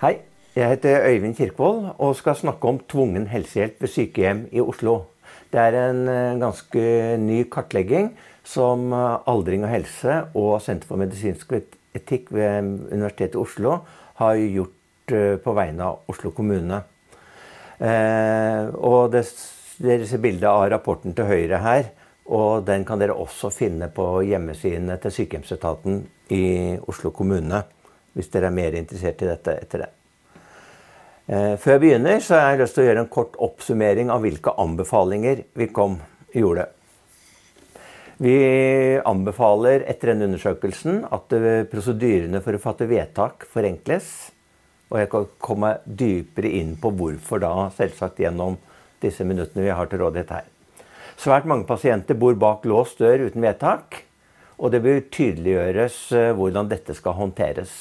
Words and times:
Hei, 0.00 0.14
jeg 0.56 0.64
heter 0.64 1.02
Øyvind 1.10 1.34
Kirkvold 1.36 1.90
og 2.00 2.14
skal 2.16 2.32
snakke 2.38 2.64
om 2.64 2.78
tvungen 2.88 3.26
helsehjelp 3.28 3.82
ved 3.84 3.88
sykehjem 3.92 4.38
i 4.48 4.60
Oslo. 4.64 4.94
Det 5.52 5.60
er 5.60 5.74
en 5.76 5.98
eh, 6.08 6.38
ganske 6.40 6.84
ny 7.20 7.42
kartlegging 7.52 8.06
som 8.40 8.94
eh, 8.96 9.28
Aldring 9.28 9.66
og 9.66 9.68
helse 9.68 10.14
og 10.32 10.54
Senter 10.64 10.88
for 10.88 10.96
medisinsk 11.02 11.52
etikk 11.52 12.32
ved 12.32 12.70
Universitetet 12.94 13.36
i 13.36 13.42
Oslo 13.42 13.74
har 14.22 14.40
gjort 14.40 15.12
eh, 15.12 15.34
på 15.44 15.54
vegne 15.58 15.90
av 15.90 16.08
Oslo 16.08 16.32
kommune. 16.32 16.78
Og 17.80 19.12
dere 19.12 20.06
ser 20.08 20.22
bilde 20.24 20.48
av 20.48 20.64
rapporten 20.72 21.12
til 21.12 21.28
høyre 21.28 21.60
her. 21.60 21.90
Og 22.32 22.64
den 22.64 22.88
kan 22.88 23.04
dere 23.04 23.20
også 23.20 23.52
finne 23.52 23.92
på 23.92 24.08
hjemmesidene 24.24 24.96
til 25.04 25.12
sykehjemsetaten 25.18 26.00
i 26.32 26.46
Oslo 26.88 27.12
kommune. 27.12 27.60
Hvis 28.16 28.30
dere 28.32 28.50
er 28.50 28.56
mer 28.56 28.76
interessert 28.78 29.22
i 29.22 29.28
dette 29.30 29.54
etter 29.62 29.84
det. 29.84 29.90
Eh, 31.30 31.54
før 31.62 31.76
jeg 31.76 31.82
begynner, 31.84 32.18
så 32.18 32.34
har 32.40 32.52
jeg 32.54 32.64
lyst 32.64 32.74
til 32.74 32.82
å 32.82 32.88
gjøre 32.88 33.04
en 33.04 33.14
kort 33.14 33.36
oppsummering 33.38 34.10
av 34.10 34.24
hvilke 34.24 34.54
anbefalinger 34.58 35.44
vi 35.54 35.68
kom 35.70 36.00
gjorde. 36.34 36.66
Vi 38.20 38.34
anbefaler 39.06 39.86
etter 39.88 40.10
denne 40.10 40.26
undersøkelsen 40.28 41.04
at 41.08 41.32
eh, 41.38 41.62
prosedyrene 41.70 42.42
for 42.44 42.58
å 42.58 42.62
fatte 42.62 42.88
vedtak 42.90 43.46
forenkles. 43.48 44.10
Og 44.90 44.98
jeg 44.98 45.10
kan 45.12 45.28
komme 45.38 45.70
dypere 45.86 46.50
inn 46.58 46.74
på 46.82 46.90
hvorfor 46.98 47.40
da, 47.40 47.54
selvsagt 47.76 48.18
gjennom 48.20 48.58
disse 49.00 49.24
minuttene 49.24 49.64
vi 49.68 49.72
har 49.72 49.88
til 49.88 50.02
rådighet 50.02 50.34
her. 50.34 50.50
Svært 51.20 51.46
mange 51.48 51.68
pasienter 51.68 52.18
bor 52.18 52.34
bak 52.34 52.66
låst 52.68 52.98
dør 53.00 53.28
uten 53.28 53.44
vedtak. 53.44 54.02
Og 54.60 54.74
det 54.74 54.82
bør 54.84 55.00
tydeliggjøres 55.14 56.02
eh, 56.18 56.34
hvordan 56.36 56.68
dette 56.68 56.98
skal 56.98 57.16
håndteres. 57.16 57.78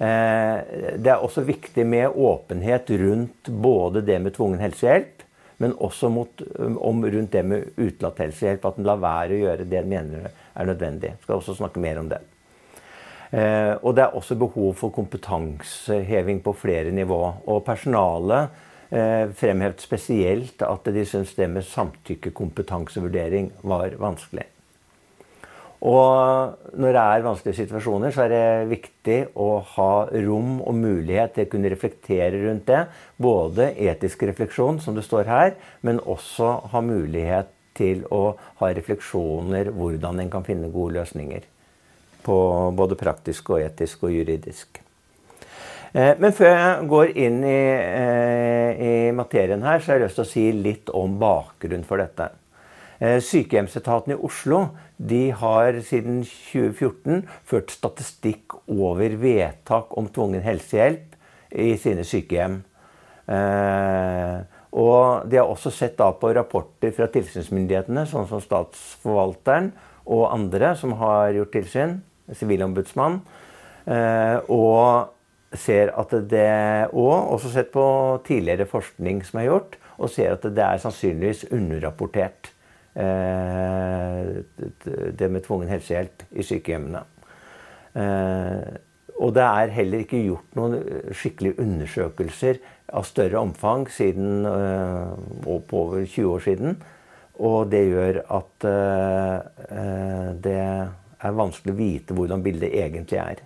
Eh, 0.00 0.58
det 0.96 1.10
er 1.12 1.20
også 1.20 1.44
viktig 1.44 1.84
med 1.84 2.16
åpenhet 2.16 2.88
rundt 3.02 3.50
både 3.52 4.00
det 4.00 4.16
med 4.24 4.32
tvungen 4.32 4.62
helsehjelp, 4.62 5.26
men 5.60 5.74
også 5.76 6.08
mot, 6.08 6.42
om 6.80 7.02
rundt 7.04 7.34
det 7.34 7.42
med 7.44 7.66
utelatt 7.76 8.22
helsehjelp. 8.24 8.64
At 8.64 8.78
en 8.80 8.88
lar 8.88 9.02
være 9.02 9.36
å 9.36 9.42
gjøre 9.42 9.68
det 9.68 9.82
en 9.82 9.90
mener 9.92 10.30
er 10.30 10.70
nødvendig. 10.70 11.12
Jeg 11.12 11.26
skal 11.26 11.36
også 11.36 11.58
snakke 11.58 11.82
mer 11.84 12.00
om 12.00 12.08
det. 12.08 12.22
Eh, 13.30 13.74
og 13.84 13.94
det 13.94 14.06
er 14.06 14.16
også 14.16 14.38
behov 14.40 14.72
for 14.80 14.94
kompetanseheving 14.94 16.40
på 16.42 16.56
flere 16.56 16.94
nivå. 16.96 17.20
Og 17.52 17.60
personalet 17.66 18.56
eh, 18.88 19.28
fremhevet 19.36 19.84
spesielt 19.84 20.64
at 20.64 20.88
de 20.88 21.04
syntes 21.04 21.36
det 21.36 21.50
med 21.52 21.68
samtykkekompetansevurdering 21.68 23.52
var 23.68 24.00
vanskelig. 24.00 24.48
Og 25.80 26.58
når 26.76 26.92
det 26.92 27.02
er 27.02 27.22
vanskelige 27.24 27.62
situasjoner, 27.62 28.12
så 28.12 28.26
er 28.26 28.32
det 28.34 28.72
viktig 28.74 29.18
å 29.40 29.62
ha 29.76 29.92
rom 30.12 30.58
og 30.60 30.76
mulighet 30.76 31.32
til 31.36 31.46
å 31.46 31.52
kunne 31.54 31.70
reflektere 31.72 32.42
rundt 32.42 32.66
det. 32.68 32.82
Både 33.16 33.70
etisk 33.88 34.26
refleksjon, 34.28 34.82
som 34.84 34.98
det 34.98 35.06
står 35.06 35.30
her, 35.30 35.54
men 35.80 36.02
også 36.04 36.52
ha 36.74 36.84
mulighet 36.84 37.48
til 37.80 38.04
å 38.12 38.34
ha 38.60 38.70
refleksjoner 38.76 39.72
hvordan 39.72 40.20
en 40.20 40.32
kan 40.32 40.44
finne 40.44 40.68
gode 40.74 40.98
løsninger. 40.98 41.48
På 42.26 42.36
både 42.76 42.98
praktisk 43.00 43.54
og 43.54 43.64
etisk 43.64 44.04
og 44.04 44.12
juridisk. 44.12 44.82
Eh, 45.92 46.12
men 46.20 46.34
før 46.36 46.52
jeg 46.52 46.90
går 46.92 47.14
inn 47.18 47.40
i, 47.40 47.62
eh, 47.72 48.82
i 48.84 48.92
materien 49.16 49.64
her, 49.64 49.80
så 49.80 49.92
har 49.92 49.98
jeg 49.98 50.10
lyst 50.10 50.20
til 50.20 50.26
å 50.26 50.32
si 50.34 50.44
litt 50.52 50.92
om 50.94 51.16
bakgrunnen 51.18 51.88
for 51.88 51.96
dette. 51.96 52.28
Eh, 53.00 53.16
sykehjemsetaten 53.24 54.12
i 54.12 54.18
Oslo 54.20 54.66
de 55.00 55.30
har 55.32 55.78
siden 55.88 56.18
2014 56.26 57.22
ført 57.48 57.72
statistikk 57.72 58.58
over 58.68 59.14
vedtak 59.22 59.94
om 59.96 60.10
tvungen 60.12 60.44
helsehjelp 60.44 61.16
i 61.56 61.72
sine 61.80 62.04
sykehjem. 62.04 62.58
Eh, 63.24 64.36
og 64.76 65.30
de 65.32 65.40
har 65.40 65.48
også 65.48 65.72
sett 65.72 65.96
på 65.96 66.34
rapporter 66.36 66.92
fra 66.92 67.08
tilsynsmyndighetene, 67.10 68.04
sånn 68.06 68.28
som 68.28 68.44
Statsforvalteren 68.44 69.72
og 70.04 70.28
andre 70.28 70.74
som 70.76 70.92
har 71.00 71.32
gjort 71.34 71.56
tilsyn, 71.56 71.96
Sivilombudsmann. 72.36 73.22
Eh, 73.88 74.36
og 74.52 75.16
ser 75.56 75.90
at 75.98 76.12
det 76.30 76.92
Og 76.92 77.32
også 77.32 77.48
sett 77.50 77.72
på 77.72 78.20
tidligere 78.22 78.68
forskning 78.68 79.24
som 79.24 79.40
er 79.40 79.48
gjort, 79.48 79.76
og 79.98 80.10
ser 80.10 80.36
at 80.36 80.42
det 80.42 80.62
er 80.62 80.78
sannsynligvis 80.78 81.48
underrapportert. 81.50 82.52
Eh, 82.94 84.42
det 85.18 85.28
med 85.30 85.44
tvungen 85.44 85.70
helsehjelp 85.70 86.24
i 86.30 86.42
sykehjemmene. 86.42 87.02
Eh, 87.94 88.78
og 89.20 89.34
det 89.36 89.44
er 89.44 89.74
heller 89.76 90.02
ikke 90.02 90.22
gjort 90.24 90.56
noen 90.58 90.78
skikkelige 91.14 91.60
undersøkelser 91.62 92.58
av 92.96 93.06
større 93.06 93.38
omfang 93.38 93.84
siden 93.92 94.46
eh, 94.48 95.12
på 95.44 95.84
over 95.84 96.02
20 96.02 96.32
år 96.32 96.42
siden. 96.46 96.80
Og 97.40 97.70
det 97.72 97.84
gjør 97.88 98.18
at 98.36 98.64
det 100.44 100.56
er 100.60 101.38
vanskelig 101.38 101.72
å 101.72 101.78
vite 101.78 102.16
hvordan 102.18 102.42
bildet 102.44 102.74
egentlig 102.76 103.16
er. 103.16 103.40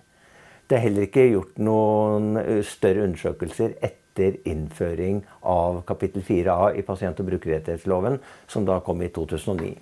Det 0.67 0.75
er 0.75 0.83
heller 0.83 1.05
ikke 1.07 1.23
gjort 1.29 1.61
noen 1.63 2.35
større 2.67 3.05
undersøkelser 3.07 3.77
etter 3.79 4.04
etter 4.15 4.37
innføring 4.47 5.23
av 5.41 5.81
kapittel 5.85 6.23
4a 6.23 6.75
i 6.75 6.81
pasient- 6.81 7.19
og 7.19 7.27
brukerrettighetsloven, 7.27 8.19
som 8.47 8.65
da 8.65 8.79
kom 8.79 9.01
i 9.01 9.09
2009. 9.09 9.75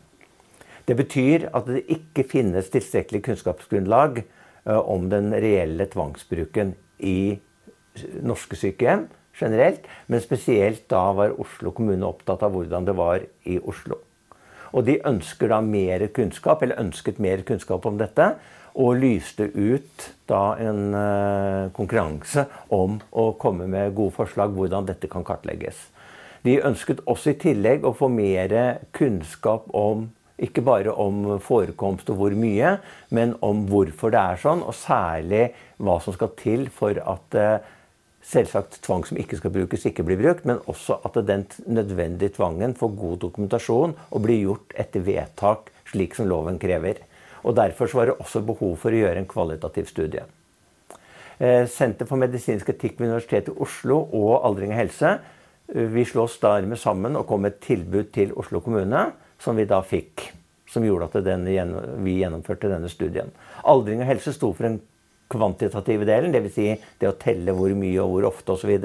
Det 0.86 0.96
betyr 0.98 1.50
at 1.54 1.68
det 1.68 1.86
ikke 1.88 2.26
finnes 2.28 2.70
tilstrekkelig 2.70 3.24
kunnskapsgrunnlag 3.24 4.24
eh, 4.24 4.80
om 4.80 5.10
den 5.10 5.32
reelle 5.32 5.86
tvangsbruken 5.86 6.74
i 7.00 7.40
norske 8.22 8.58
sykehjem 8.58 9.08
generelt, 9.38 9.86
men 10.08 10.22
spesielt 10.22 10.90
da 10.90 11.12
var 11.14 11.40
Oslo 11.40 11.72
kommune 11.72 12.06
opptatt 12.06 12.44
av 12.44 12.54
hvordan 12.54 12.86
det 12.86 12.98
var 12.98 13.24
i 13.46 13.60
Oslo. 13.60 14.02
Og 14.74 14.88
de 14.88 14.98
ønsker 15.06 15.52
da 15.54 15.62
mer 15.62 16.08
kunnskap, 16.16 16.64
eller 16.64 16.82
ønsket 16.82 17.22
mer 17.22 17.46
kunnskap 17.48 17.86
om 17.86 18.00
dette 18.02 18.34
og 18.74 18.98
lyste 18.98 19.52
ut 19.54 20.08
da 20.30 20.56
en 20.62 20.96
uh, 20.98 21.70
konkurranse 21.78 22.48
om 22.74 22.98
å 23.12 23.28
komme 23.38 23.68
med 23.70 23.94
gode 23.94 24.16
forslag 24.16 24.56
hvordan 24.56 24.88
dette 24.90 25.10
kan 25.12 25.26
kartlegges. 25.26 25.78
De 26.44 26.58
ønsket 26.66 27.04
også 27.08 27.32
i 27.32 27.40
tillegg 27.40 27.86
å 27.86 27.94
få 27.96 28.10
mer 28.12 28.82
kunnskap 28.96 29.70
om 29.78 30.10
ikke 30.44 30.64
bare 30.66 30.92
om 31.00 31.38
forekomst 31.40 32.10
og 32.10 32.18
hvor 32.20 32.34
mye, 32.36 32.78
men 33.14 33.36
om 33.46 33.64
hvorfor 33.70 34.12
det 34.12 34.20
er 34.20 34.42
sånn, 34.42 34.66
og 34.66 34.76
særlig 34.76 35.52
hva 35.78 36.00
som 36.04 36.18
skal 36.18 36.34
til 36.40 36.66
for 36.74 36.98
at 36.98 37.38
uh, 37.38 37.72
selvsagt 38.24 38.80
tvang 38.86 39.04
som 39.08 39.20
ikke 39.20 39.38
skal 39.40 39.54
brukes, 39.54 39.86
ikke 39.88 40.06
blir 40.08 40.20
brukt, 40.22 40.46
men 40.48 40.62
også 40.72 41.00
at 41.06 41.18
den 41.28 41.46
nødvendige 41.68 42.36
tvangen 42.38 42.76
får 42.78 42.94
god 43.00 43.18
dokumentasjon 43.26 43.96
og 44.10 44.24
blir 44.24 44.46
gjort 44.46 44.78
etter 44.80 45.04
vedtak, 45.04 45.74
slik 45.92 46.16
som 46.16 46.30
loven 46.32 46.60
krever. 46.62 47.04
Og 47.44 47.56
Derfor 47.56 47.92
var 47.94 48.08
det 48.08 48.20
også 48.24 48.42
behov 48.48 48.78
for 48.80 48.96
å 48.96 49.02
gjøre 49.04 49.20
en 49.20 49.30
kvalitativ 49.30 49.90
studie. 49.92 50.24
Eh, 51.38 51.66
Senter 51.68 52.08
for 52.08 52.22
medisinsk 52.22 52.70
etikk 52.72 53.00
ved 53.00 53.10
Universitetet 53.10 53.52
i 53.52 53.66
Oslo 53.66 54.00
og 54.16 54.46
Aldring 54.48 54.72
og 54.72 54.80
helse 54.80 55.10
eh, 55.18 55.90
vi 55.92 56.06
slås 56.08 56.38
dermed 56.40 56.80
sammen 56.80 57.18
og 57.20 57.28
kom 57.28 57.44
med 57.44 57.58
et 57.58 57.66
tilbud 57.66 58.14
til 58.16 58.32
Oslo 58.40 58.62
kommune, 58.64 59.10
som 59.42 59.60
vi 59.60 59.68
da 59.68 59.82
fikk. 59.84 60.30
Som 60.72 60.86
gjorde 60.88 61.10
at 61.10 61.26
denne, 61.26 61.52
vi 62.02 62.16
gjennomførte 62.22 62.72
denne 62.72 62.90
studien. 62.90 63.34
Aldring 63.68 64.02
og 64.02 64.10
helse 64.10 64.32
sto 64.34 64.54
for 64.56 64.70
den 64.70 64.80
kvantitative 65.34 66.08
delen, 66.08 66.32
dvs. 66.36 66.54
Si 66.54 66.70
det 67.02 67.10
å 67.10 67.18
telle 67.20 67.58
hvor 67.58 67.74
mye 67.78 67.98
og 68.04 68.14
hvor 68.14 68.30
ofte 68.30 68.56
osv. 68.56 68.78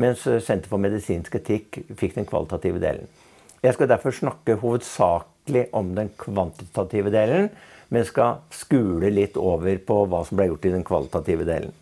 Mens 0.00 0.24
Senter 0.24 0.70
for 0.70 0.82
medisinsk 0.82 1.36
etikk 1.42 1.82
fikk 1.98 2.16
den 2.16 2.30
kvalitative 2.30 2.80
delen. 2.82 3.10
Jeg 3.62 3.76
skal 3.76 3.90
derfor 3.90 4.14
snakke 4.14 4.58
hovedsakelig 4.62 5.68
om 5.76 5.92
den 5.98 6.08
kvantitative 6.18 7.12
delen 7.14 7.52
men 7.92 8.08
skal 8.08 8.40
skule 8.54 9.12
litt 9.12 9.36
over 9.36 9.76
på 9.84 10.02
hva 10.08 10.24
som 10.24 10.38
ble 10.38 10.48
gjort 10.48 10.68
i 10.68 10.74
den 10.74 10.84
kvalitative 10.86 11.46
delen. 11.48 11.74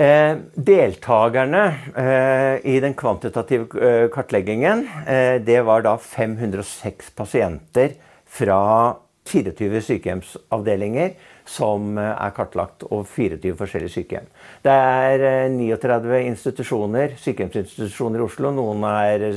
Eh, 0.00 0.36
deltakerne 0.54 1.62
eh, 1.98 2.56
i 2.70 2.76
den 2.80 2.94
kvantitative 2.96 3.66
eh, 3.82 4.04
kartleggingen 4.14 4.84
eh, 5.02 5.40
det 5.42 5.58
var 5.66 5.82
da 5.84 5.96
506 5.98 7.10
pasienter 7.18 7.96
fra 8.30 8.60
24 9.28 9.82
sykehjemsavdelinger 9.84 11.12
som 11.48 11.98
eh, 11.98 12.10
er 12.14 12.32
kartlagt, 12.36 12.86
og 12.88 13.06
24 13.10 13.54
forskjellige 13.58 13.94
sykehjem. 13.98 14.30
Det 14.64 14.72
er 14.72 15.24
39 15.52 16.16
eh, 16.16 16.26
institusjoner, 16.30 17.14
sykehjemsinstitusjoner 17.20 18.22
i 18.22 18.26
Oslo. 18.26 18.52
Noen 18.56 18.86
er 18.90 19.30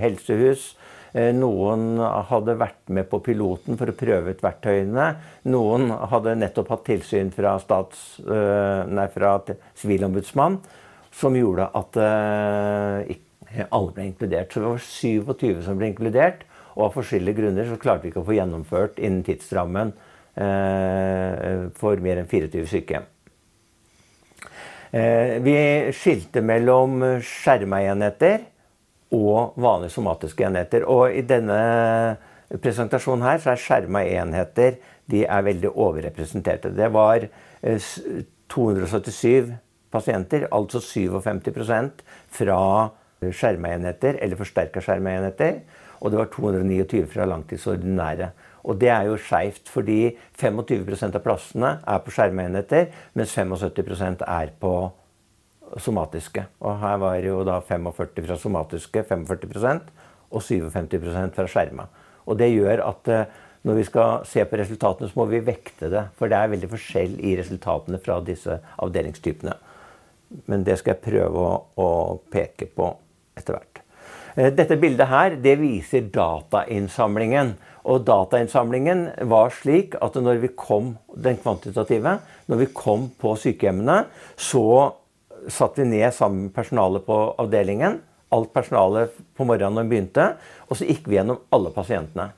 helsehus, 0.00 0.72
Eh, 1.16 1.30
noen 1.32 1.96
hadde 2.28 2.58
vært 2.60 2.90
med 2.92 3.06
på 3.08 3.22
piloten 3.24 3.78
for 3.80 3.88
å 3.88 3.94
prøve 3.96 4.34
ut 4.34 4.42
verktøyene. 4.44 5.06
Noen 5.48 5.88
hadde 6.10 6.34
nettopp 6.36 6.74
hatt 6.74 6.82
tilsyn 6.90 7.30
fra, 7.32 7.54
stats, 7.62 8.18
nei, 8.20 9.06
fra 9.14 9.30
Sivilombudsmann, 9.80 10.58
som 11.16 11.38
gjorde 11.38 11.70
at 11.78 11.96
alle 12.02 13.94
ble 13.96 14.10
inkludert. 14.10 14.52
Så 14.52 14.60
det 14.60 14.74
var 14.74 14.84
27 14.84 15.64
som 15.64 15.80
ble 15.80 15.88
inkludert. 15.94 16.44
Og 16.76 16.88
av 16.88 16.94
forskjellige 16.96 17.40
grunner 17.40 17.68
så 17.68 17.80
klarte 17.80 18.04
vi 18.04 18.12
ikke 18.12 18.22
å 18.22 18.28
få 18.28 18.36
gjennomført 18.36 19.00
innen 19.00 19.24
tidsrammen 19.26 19.96
for 20.36 22.02
mer 22.04 22.18
enn 22.20 22.28
24 22.28 22.66
sykehjem. 22.68 23.06
Eh, 24.96 25.42
vi 25.42 25.56
skilte 25.92 26.40
mellom 26.44 27.00
skjerma 27.24 27.82
enheter 27.90 28.46
og 29.16 29.56
vanlige 29.60 29.94
somatiske 29.96 30.46
enheter. 30.46 30.86
Og 30.88 31.12
i 31.12 31.24
denne 31.26 31.58
presentasjonen 32.62 33.26
her 33.26 33.42
så 33.42 33.52
er 33.52 33.62
skjerma 33.62 34.04
enheter 34.06 34.78
de 35.10 35.24
er 35.26 35.46
veldig 35.46 35.70
overrepresenterte. 35.70 36.72
Det 36.74 36.88
var 36.94 37.26
277 37.62 39.26
eh, 39.34 39.56
pasienter, 39.90 40.46
altså 40.54 40.80
57 40.82 42.06
fra 42.38 42.60
skjerma 43.32 43.74
enheter 43.74 44.18
eller 44.22 44.38
forsterka 44.38 44.82
skjerma 44.84 45.18
enheter. 45.18 45.60
Og 46.00 46.12
det 46.12 46.20
var 46.20 46.30
229 46.34 47.06
fra 47.12 47.26
langtidsordinære. 47.28 48.30
Og 48.66 48.80
det 48.80 48.90
er 48.90 49.06
jo 49.06 49.18
skeivt, 49.20 49.68
fordi 49.70 50.16
25% 50.38 51.16
av 51.16 51.22
plassene 51.22 51.72
er 51.86 52.02
på 52.02 52.14
skjermenheter, 52.14 52.88
mens 53.14 53.34
75% 53.36 54.24
er 54.26 54.52
på 54.60 54.72
somatiske. 55.82 56.46
Og 56.60 56.78
her 56.82 56.98
var 57.02 57.20
det 57.20 57.30
jo 57.30 57.44
da 57.46 57.60
45 57.62 58.26
fra 58.26 58.38
somatiske, 58.40 59.04
45 59.06 59.80
og 60.30 60.42
57% 60.42 61.36
fra 61.36 61.46
skjerma. 61.50 61.86
Og 62.26 62.38
det 62.38 62.50
gjør 62.50 62.82
at 62.88 63.12
eh, 63.12 63.26
når 63.66 63.80
vi 63.80 63.86
skal 63.86 64.26
se 64.26 64.44
på 64.46 64.58
resultatene, 64.60 65.08
så 65.10 65.18
må 65.18 65.26
vi 65.30 65.42
vekte 65.46 65.90
det. 65.90 66.04
For 66.18 66.30
det 66.30 66.38
er 66.38 66.52
veldig 66.52 66.70
forskjell 66.70 67.16
i 67.22 67.34
resultatene 67.38 67.98
fra 68.02 68.20
disse 68.26 68.60
avdelingstypene. 68.82 69.56
Men 70.50 70.66
det 70.66 70.78
skal 70.78 70.94
jeg 70.94 71.04
prøve 71.06 71.42
å, 71.42 71.56
å 71.82 71.88
peke 72.30 72.68
på 72.70 72.92
etter 73.38 73.58
hvert. 73.58 73.85
Eh, 74.36 74.52
dette 74.52 74.76
bildet 74.76 75.08
her, 75.08 75.38
det 75.40 75.56
viser 75.62 76.10
datainnsamlingen. 76.12 77.54
Og 77.88 78.04
datainnsamlingen 78.04 79.06
var 79.30 79.54
slik 79.54 79.96
at 80.02 80.18
når 80.20 80.42
vi 80.42 80.52
kom 80.52 80.96
den 81.14 81.38
kvantitative, 81.40 82.18
når 82.50 82.60
vi 82.60 82.72
kom 82.76 83.08
på 83.16 83.32
sykehjemmene, 83.40 84.02
så 84.36 84.92
satte 85.48 85.80
vi 85.80 85.88
ned 85.94 86.12
sammen 86.12 86.48
med 86.48 86.56
personalet 86.56 87.06
på 87.06 87.16
avdelingen. 87.40 88.00
Alt 88.34 88.52
personalet 88.52 89.14
på 89.38 89.46
morgenen 89.48 89.78
når 89.78 89.86
vi 89.86 89.94
begynte. 89.94 90.26
Og 90.68 90.76
så 90.76 90.88
gikk 90.88 91.08
vi 91.08 91.16
gjennom 91.16 91.40
alle 91.54 91.72
pasientene. 91.72 92.32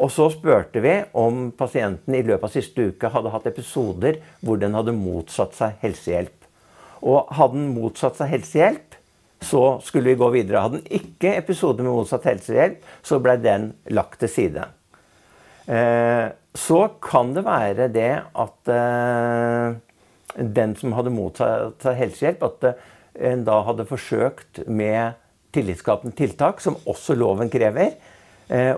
Og 0.00 0.08
så 0.14 0.30
spurte 0.32 0.80
vi 0.80 0.94
om 1.18 1.50
pasienten 1.52 2.14
i 2.16 2.22
løpet 2.24 2.46
av 2.46 2.54
siste 2.54 2.86
uke 2.88 3.10
hadde 3.12 3.32
hatt 3.34 3.48
episoder 3.50 4.22
hvor 4.40 4.56
den 4.56 4.72
hadde 4.78 4.96
motsatt 4.96 5.52
seg 5.58 5.76
helsehjelp. 5.82 6.38
Og 7.04 7.28
hadde 7.36 7.58
den 7.58 7.74
motsatt 7.74 8.16
seg 8.16 8.32
helsehjelp, 8.32 8.89
så 9.40 9.80
skulle 9.84 10.12
vi 10.12 10.20
gå 10.20 10.28
videre. 10.34 10.64
Hadde 10.64 10.80
den 10.82 11.00
ikke 11.00 11.32
episode 11.38 11.82
med 11.82 11.94
motsatt 11.94 12.28
helsehjelp, 12.28 12.84
så 13.02 13.18
ble 13.22 13.36
den 13.40 13.70
lagt 13.96 14.20
til 14.20 14.32
side. 14.32 14.66
Eh, 15.70 16.26
så 16.54 16.80
kan 17.02 17.32
det 17.36 17.44
være 17.46 17.88
det 17.94 18.12
at 18.20 18.70
eh, 18.74 19.76
den 20.40 20.74
som 20.78 20.96
hadde 20.96 21.14
motsatt 21.14 21.86
helsehjelp, 21.96 22.42
at 22.48 22.68
eh, 22.68 22.88
en 23.30 23.44
da 23.46 23.60
hadde 23.66 23.88
forsøkt 23.88 24.64
med 24.66 25.18
tillitsskapende 25.54 26.14
tiltak, 26.16 26.60
som 26.62 26.78
også 26.88 27.16
loven 27.18 27.50
krever, 27.50 27.96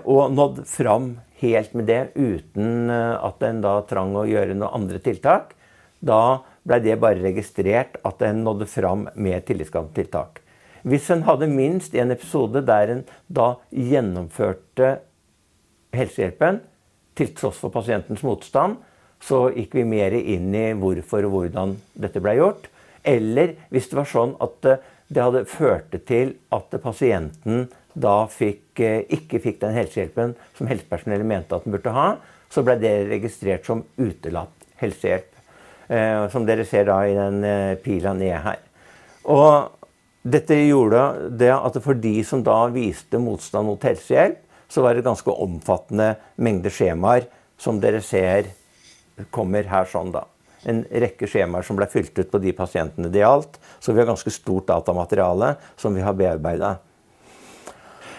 og 0.09 0.33
nådd 0.33 0.59
fram 0.69 1.05
helt 1.41 1.71
med 1.77 1.87
det 1.89 1.99
uten 2.13 2.89
at 2.93 3.41
en 3.45 3.61
da 3.61 3.71
trang 3.89 4.11
å 4.17 4.25
gjøre 4.29 4.53
noen 4.57 4.81
andre 4.81 4.99
tiltak. 5.01 5.53
Da 6.01 6.43
ble 6.65 6.79
det 6.83 6.97
bare 7.01 7.21
registrert 7.23 7.97
at 8.05 8.21
en 8.25 8.43
nådde 8.45 8.67
fram 8.69 9.07
med 9.13 9.45
tillitsskapende 9.47 9.97
tiltak. 9.97 10.43
Hvis 10.83 11.09
en 11.13 11.23
hadde 11.23 11.47
minst 11.47 11.95
en 11.95 12.11
episode 12.11 12.63
der 12.67 12.91
en 12.91 13.03
da 13.31 13.53
gjennomførte 13.71 14.97
helsehjelpen 15.95 16.59
til 17.15 17.31
tross 17.37 17.61
for 17.61 17.71
pasientens 17.73 18.23
motstand, 18.25 18.79
så 19.23 19.45
gikk 19.53 19.77
vi 19.79 19.85
mer 19.87 20.15
inn 20.19 20.49
i 20.55 20.71
hvorfor 20.75 21.23
og 21.27 21.37
hvordan 21.37 21.77
dette 21.95 22.19
ble 22.23 22.35
gjort. 22.39 22.67
Eller 23.07 23.55
hvis 23.71 23.87
det 23.91 23.99
var 24.01 24.09
sånn 24.09 24.35
at 24.43 24.57
det 25.13 25.23
hadde 25.23 25.45
ført 25.47 25.95
til 26.07 26.35
at 26.55 26.75
pasienten 26.83 27.69
da 27.93 28.23
fikk, 28.31 28.79
eh, 28.81 29.03
ikke 29.13 29.39
fikk 29.39 29.61
den 29.61 29.75
helsehjelpen 29.77 30.33
som 30.57 30.67
helsepersonellet 30.67 31.29
mente 31.29 31.55
at 31.55 31.67
den 31.67 31.75
burde 31.75 31.93
ha, 31.93 32.07
så 32.49 32.63
ble 32.65 32.75
det 32.81 32.93
registrert 33.11 33.67
som 33.69 33.83
utelatt 33.97 34.67
helsehjelp. 34.81 35.29
Eh, 35.87 36.27
som 36.33 36.45
dere 36.47 36.65
ser 36.65 36.87
da 36.89 36.99
i 37.05 37.15
den 37.15 37.43
eh, 37.45 37.75
pila 37.83 38.15
ned 38.17 38.35
her. 38.45 38.59
Og 39.29 39.82
dette 40.23 40.55
gjorde 40.55 41.29
det 41.35 41.51
at 41.51 41.77
for 41.83 41.99
de 41.99 42.15
som 42.23 42.43
da 42.43 42.65
viste 42.71 43.19
motstand 43.19 43.67
mot 43.67 43.83
helsehjelp, 43.83 44.39
så 44.71 44.81
var 44.81 44.95
det 44.95 45.03
ganske 45.05 45.29
omfattende 45.29 46.15
mengder 46.41 46.73
skjemaer, 46.73 47.27
som 47.59 47.79
dere 47.83 47.99
ser 48.01 48.47
kommer 49.35 49.67
her 49.69 49.85
sånn, 49.85 50.13
da. 50.15 50.23
En 50.65 50.81
rekke 50.87 51.27
skjemaer 51.27 51.65
som 51.67 51.77
ble 51.77 51.85
fylt 51.91 52.15
ut 52.17 52.31
på 52.31 52.39
de 52.41 52.53
pasientene 52.55 53.11
det 53.11 53.21
gjaldt. 53.21 53.59
Så 53.83 53.91
vi 53.91 53.99
har 53.99 54.07
ganske 54.07 54.31
stort 54.31 54.69
datamateriale 54.71 55.53
som 55.77 55.93
vi 55.93 56.01
har 56.01 56.15
bearbeida. 56.17 56.77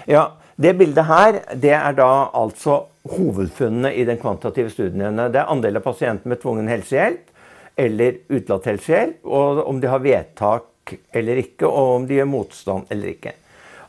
Ja, 0.06 0.34
det 0.60 0.74
bildet 0.78 1.08
her 1.08 1.40
det 1.56 1.72
er 1.74 1.96
da 1.96 2.28
altså 2.36 2.84
hovedfunnene 3.10 3.94
i 3.96 4.04
den 4.06 4.20
kvantitative 4.20 4.70
studien. 4.70 5.16
Det 5.32 5.40
er 5.40 5.50
andel 5.50 5.80
av 5.80 5.86
pasienter 5.88 6.30
med 6.30 6.42
tvungen 6.44 6.68
helsehjelp 6.70 7.32
eller 7.80 8.20
utelatt 8.28 8.68
helsehjelp, 8.70 9.24
og 9.24 9.64
om 9.64 9.80
de 9.82 9.90
har 9.90 10.04
vedtak 10.04 10.68
eller 11.14 11.40
ikke, 11.42 11.69
og 11.69 11.98
om 11.98 12.06
de 12.08 12.19
gjør 12.19 12.31
motstand 12.31 12.92
eller 12.92 13.14
ikke. 13.14 13.34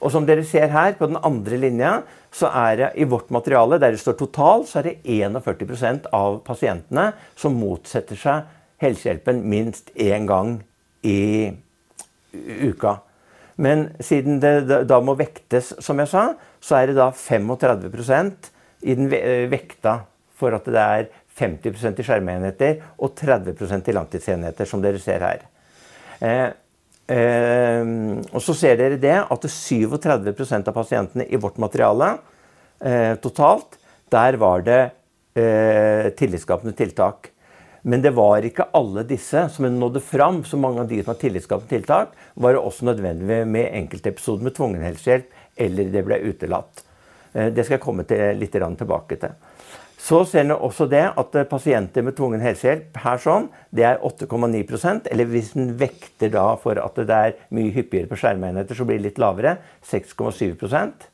Og 0.06 0.12
som 0.14 0.26
dere 0.28 0.44
ser 0.46 0.70
her, 0.74 0.94
på 1.00 1.08
den 1.10 1.20
andre 1.24 1.58
linja, 1.60 1.96
så 2.36 2.50
er 2.52 2.78
det 2.80 2.90
i 3.00 3.08
vårt 3.10 3.32
materiale, 3.34 3.80
der 3.82 3.96
det 3.96 4.02
står 4.02 4.18
total, 4.20 4.66
så 4.68 4.82
er 4.82 4.90
det 4.90 4.96
41% 5.08 6.10
av 6.14 6.42
pasientene 6.46 7.10
som 7.40 7.56
motsetter 7.58 8.20
seg 8.20 8.50
helsehjelpen 8.84 9.40
minst 9.50 9.92
én 9.96 10.28
gang 10.30 10.58
i 11.06 11.52
uka. 12.68 12.98
Men 13.56 13.88
siden 14.04 14.42
det 14.44 14.84
da 14.90 15.00
må 15.00 15.16
vektes, 15.16 15.74
som 15.80 16.02
jeg 16.04 16.12
sa, 16.12 16.26
så 16.60 16.82
er 16.82 16.92
det 16.92 16.98
da 17.00 17.08
35% 17.16 18.52
i 18.86 18.98
den 19.00 19.08
vekta 19.52 20.02
for 20.36 20.58
at 20.58 20.68
det 20.68 20.82
er 20.84 21.08
50% 21.40 22.00
i 22.00 22.06
skjermenheter 22.06 22.84
og 23.00 23.16
30% 23.16 23.90
i 23.90 23.96
langtidsenheter, 23.96 24.68
som 24.68 24.84
dere 24.84 25.00
ser 25.04 25.24
her. 25.24 25.48
Eh, 27.06 27.82
og 28.34 28.42
så 28.42 28.56
ser 28.58 28.80
dere 28.80 28.98
det 29.02 29.18
at 29.22 29.46
37% 29.46 30.72
av 30.72 30.74
pasientene 30.74 31.28
i 31.30 31.38
vårt 31.38 31.60
materiale 31.62 32.16
eh, 32.82 33.14
totalt, 33.22 33.78
der 34.10 34.40
var 34.42 34.66
det 34.66 34.82
eh, 35.38 36.10
tillitsskapende 36.18 36.74
tiltak. 36.78 37.30
Men 37.86 38.02
det 38.02 38.16
var 38.18 38.42
ikke 38.42 38.72
alle 38.74 39.04
disse 39.06 39.44
som 39.54 39.68
nådde 39.70 40.02
fram. 40.02 40.42
Så 40.44 40.58
mange 40.58 40.82
av 40.82 40.90
de 40.90 41.04
som 41.04 41.14
har 41.14 41.22
tillitsskapende 41.22 41.70
tiltak, 41.70 42.16
var 42.34 42.56
det 42.56 42.64
også 42.66 42.88
nødvendig 42.90 43.44
med 43.46 43.70
enkeltepisoder 43.78 44.48
med 44.48 44.56
tvungen 44.58 44.86
helsehjelp, 44.88 45.28
eller 45.62 45.92
det 45.94 46.04
ble 46.08 46.18
utelatt. 46.26 46.82
Det 47.36 47.66
skal 47.66 47.76
jeg 47.76 47.84
komme 47.84 48.06
til, 48.08 48.40
litt 48.40 48.56
tilbake 48.56 49.20
til. 49.22 49.36
Så 49.98 50.22
ser 50.28 50.44
en 50.44 50.54
også 50.56 50.88
det 50.92 51.04
at 51.18 51.36
eh, 51.40 51.48
pasienter 51.50 52.04
med 52.06 52.18
tvungen 52.18 52.44
helsehjelp 52.44 52.98
her 53.02 53.22
sånn, 53.22 53.48
det 53.76 53.86
er 53.88 54.02
8,9% 54.06 55.10
Eller 55.12 55.30
hvis 55.32 55.54
en 55.56 55.72
vekter 55.80 56.34
da 56.34 56.46
for 56.62 56.80
at 56.82 57.00
det 57.00 57.16
er 57.16 57.36
mye 57.56 57.74
hyppigere 57.74 58.12
på 58.12 58.20
skjermenheter, 58.20 58.76
så 58.76 58.86
blir 58.88 59.00
det 59.00 59.10
litt 59.10 59.22
lavere. 59.22 59.58
6,7% 59.88 61.08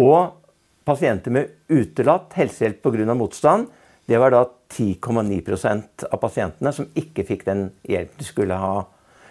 Og 0.00 0.32
pasienter 0.88 1.34
med 1.34 1.52
utelatt 1.68 2.32
helsehjelp 2.38 2.80
pga. 2.82 3.14
motstand, 3.14 3.68
det 4.08 4.18
var 4.18 4.32
da 4.32 4.46
10,9% 4.72 6.06
av 6.08 6.20
pasientene 6.20 6.72
som 6.72 6.88
ikke 6.96 7.26
fikk 7.28 7.44
den 7.44 7.68
hjelp 7.84 8.16
de 8.16 8.24
skulle 8.24 8.56
ha. 8.56 8.86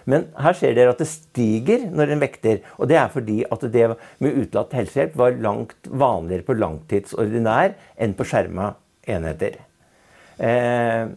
Men 0.07 0.29
her 0.39 0.55
ser 0.55 0.75
dere 0.77 0.93
at 0.93 1.01
det 1.03 1.09
stiger 1.11 1.85
når 1.91 2.13
en 2.13 2.23
vekter. 2.23 2.61
Og 2.79 2.87
det 2.89 2.97
er 2.99 3.11
fordi 3.11 3.41
at 3.43 3.63
det 3.73 3.87
med 4.23 4.41
utelatt 4.41 4.75
helsehjelp 4.77 5.17
var 5.19 5.39
langt 5.43 5.89
vanligere 5.91 6.47
på 6.47 6.55
langtidsordinær 6.57 7.75
enn 7.99 8.15
på 8.15 8.27
skjerma 8.27 8.71
enheter. 9.07 9.59
Eh, 10.37 11.09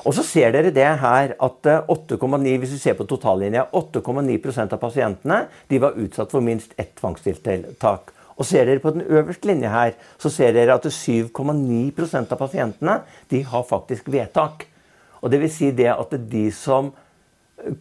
og 0.00 0.14
så 0.16 0.24
ser 0.24 0.54
dere 0.54 0.72
det 0.72 0.86
her 1.02 1.34
at 1.36 1.68
8,9 1.92 2.54
hvis 2.62 2.72
vi 2.72 2.80
ser 2.80 2.96
på 2.96 3.04
totallinja, 3.08 3.66
8,9% 3.76 4.72
av 4.72 4.80
pasientene 4.80 5.42
de 5.68 5.82
var 5.82 5.98
utsatt 6.00 6.32
for 6.32 6.44
minst 6.44 6.72
ett 6.80 6.94
tvangstiltak. 7.00 8.14
Og 8.40 8.48
ser 8.48 8.64
dere 8.64 8.80
på 8.80 8.94
den 8.94 9.04
øverste 9.04 9.50
linja 9.50 9.68
her, 9.74 9.92
så 10.16 10.32
ser 10.32 10.54
dere 10.56 10.78
at 10.78 10.88
7,9% 10.88 12.32
av 12.32 12.40
pasientene 12.40 12.96
de 13.28 13.42
har 13.44 13.68
faktisk 13.68 14.08
vedtak. 14.08 14.64
Og 15.20 15.28
det 15.28 15.42
vil 15.42 15.52
si 15.52 15.68
det 15.76 15.90
at 15.92 16.16
de 16.32 16.46
som 16.56 16.94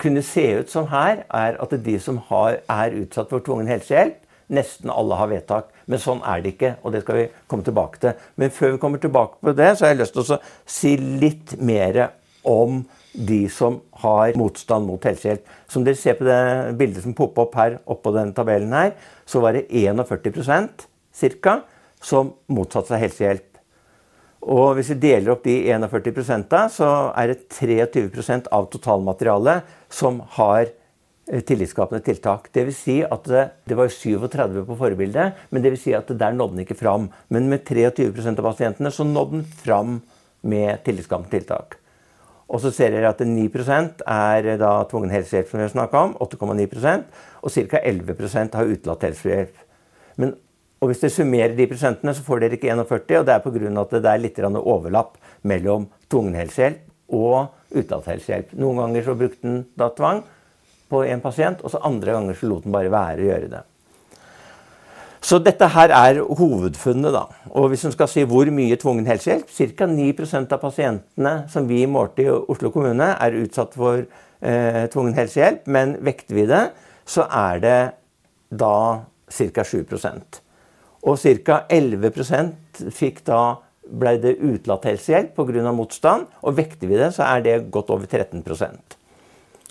kunne 0.02 0.24
se 0.26 0.46
ut 0.60 0.72
som 0.72 0.88
her, 0.92 1.24
er 1.30 1.60
at 1.62 1.76
de 1.86 2.00
som 2.02 2.20
har, 2.30 2.60
er 2.70 2.98
utsatt 3.02 3.32
for 3.32 3.44
tvungen 3.46 3.70
helsehjelp, 3.72 4.18
nesten 4.50 4.90
alle 4.90 5.18
har 5.20 5.30
vedtak. 5.32 5.68
Men 5.90 6.02
sånn 6.02 6.22
er 6.26 6.42
det 6.44 6.56
ikke, 6.56 6.76
og 6.84 6.94
det 6.94 7.04
skal 7.04 7.20
vi 7.20 7.28
komme 7.50 7.66
tilbake 7.66 8.02
til. 8.02 8.24
Men 8.40 8.54
før 8.54 8.76
vi 8.76 8.82
kommer 8.82 9.02
tilbake 9.02 9.38
på 9.46 9.54
det, 9.58 9.74
så 9.78 9.86
har 9.86 9.94
jeg 9.94 10.02
lyst 10.02 10.18
til 10.18 10.26
å 10.26 10.40
si 10.80 10.96
litt 10.98 11.56
mer 11.62 12.02
om 12.48 12.84
de 13.14 13.42
som 13.52 13.80
har 14.04 14.38
motstand 14.40 14.88
mot 14.88 15.04
helsehjelp. 15.06 15.46
Som 15.70 15.86
dere 15.86 16.00
ser 16.00 16.18
på 16.20 16.28
det 16.28 16.40
bildet 16.80 17.06
som 17.06 17.16
popper 17.18 17.48
opp 17.48 17.58
her 17.60 17.78
oppå 17.90 18.14
denne 18.16 18.36
tabellen 18.38 18.74
her, 18.76 18.96
så 19.26 19.42
var 19.44 19.58
det 19.58 19.68
41% 19.70 20.88
ca. 21.42 21.60
som 22.02 22.34
motsatte 22.48 22.94
seg 22.94 23.06
helsehjelp. 23.08 23.49
Og 24.40 24.78
hvis 24.78 24.94
vi 24.94 25.02
deler 25.04 25.34
opp 25.34 25.44
de 25.44 25.56
41% 25.68 26.54
så 26.72 26.90
er 27.18 27.34
det 27.34 27.50
23% 27.52 28.48
av 28.56 28.70
totalmaterialet 28.72 29.68
som 29.92 30.22
har 30.38 30.70
eh, 30.70 31.42
tillitsskapende 31.44 32.04
tiltak. 32.06 32.48
Dvs. 32.56 32.80
Si 32.86 32.98
at 33.04 33.28
det, 33.28 33.44
det 33.68 33.76
var 33.80 33.92
37 33.92 34.64
på 34.70 34.80
forbildet, 34.80 35.44
men 35.52 35.66
det 35.66 35.74
vil 35.76 35.82
si 35.82 35.96
at 35.98 36.08
der 36.08 36.38
nådde 36.38 36.56
den 36.56 36.64
ikke 36.64 36.80
fram. 36.80 37.10
Men 37.28 37.52
med 37.52 37.68
23% 37.68 38.40
av 38.40 38.48
pasientene 38.48 38.94
så 38.96 39.08
nådde 39.08 39.42
den 39.42 39.46
fram 39.60 40.00
med 40.48 40.86
tillitsskapende 40.88 41.36
tiltak. 41.36 41.76
Og 42.50 42.64
så 42.64 42.72
ser 42.74 42.96
dere 42.96 43.12
at 43.12 43.20
9% 43.22 44.06
er 44.10 44.48
da 44.58 44.72
tvungen 44.90 45.12
helsehjelp, 45.14 45.52
som 45.52 45.60
vi 45.60 45.68
har 45.68 45.74
snakka 45.76 46.06
om. 46.08 46.16
8,9% 46.24 47.04
Og 47.44 47.52
ca. 47.54 47.82
11% 47.84 48.56
har 48.58 48.72
utelatt 48.72 49.04
helsehjelp. 49.06 49.60
Men 50.18 50.34
og 50.80 50.88
hvis 50.88 51.02
dere 51.04 51.12
summerer 51.12 51.56
de 51.58 51.68
prosentene, 51.68 52.14
så 52.16 52.24
får 52.24 52.44
dere 52.44 52.56
ikke 52.56 52.72
41. 52.72 53.18
Og 53.20 53.26
det 53.28 53.34
er 53.36 53.44
pga. 53.44 53.72
at 53.82 53.96
det 53.96 54.12
er 54.12 54.22
litt 54.24 54.40
overlapp 54.40 55.18
mellom 55.44 55.90
tvungen 56.10 56.38
helsehjelp 56.40 56.86
og 57.10 57.50
utenlandshelsehjelp. 57.74 58.54
Noen 58.60 58.78
ganger 58.84 59.04
så 59.04 59.18
brukte 59.18 59.44
den 59.44 59.66
da 59.76 59.90
tvang 59.90 60.24
på 60.90 61.04
en 61.06 61.22
pasient, 61.22 61.62
og 61.62 61.72
så 61.74 61.84
andre 61.86 62.16
ganger 62.16 62.34
så 62.38 62.48
lot 62.50 62.64
den 62.64 62.74
bare 62.74 62.94
være 62.94 63.22
å 63.22 63.30
gjøre 63.30 63.52
det. 63.52 63.62
Så 65.20 65.42
dette 65.44 65.68
her 65.68 65.92
er 65.92 66.22
hovedfunnet. 66.24 67.12
da. 67.12 67.26
Og 67.52 67.70
hvis 67.70 67.84
en 67.86 67.92
skal 67.92 68.08
si 68.08 68.24
hvor 68.24 68.48
mye 68.56 68.78
tvungen 68.80 69.06
helsehjelp 69.06 69.50
Ca. 69.52 69.86
9% 69.86 70.54
av 70.56 70.62
pasientene 70.62 71.34
som 71.50 71.68
vi 71.68 71.86
målte 71.86 72.24
i 72.24 72.30
Oslo 72.30 72.72
kommune, 72.72 73.16
er 73.20 73.42
utsatt 73.44 73.76
for 73.76 74.00
eh, 74.42 74.88
tvungen 74.88 75.14
helsehjelp. 75.14 75.68
Men 75.68 75.98
vekter 76.00 76.36
vi 76.36 76.46
det, 76.48 76.70
så 77.06 77.28
er 77.28 77.60
det 77.60 77.80
da 78.50 79.04
ca. 79.30 79.64
7 79.64 79.84
og 81.04 81.20
ca. 81.20 81.64
11% 81.70 82.90
fikk 82.92 83.24
da 83.28 83.42
ble 83.90 84.18
det 84.22 84.36
utelatt 84.38 84.86
helsehjelp 84.86 85.36
pga. 85.36 85.72
motstand. 85.74 86.28
Og 86.44 86.58
vekter 86.58 86.88
vi 86.88 86.98
det, 87.00 87.14
så 87.16 87.26
er 87.28 87.42
det 87.42 87.72
godt 87.72 87.90
over 87.90 88.06
13% 88.06 88.98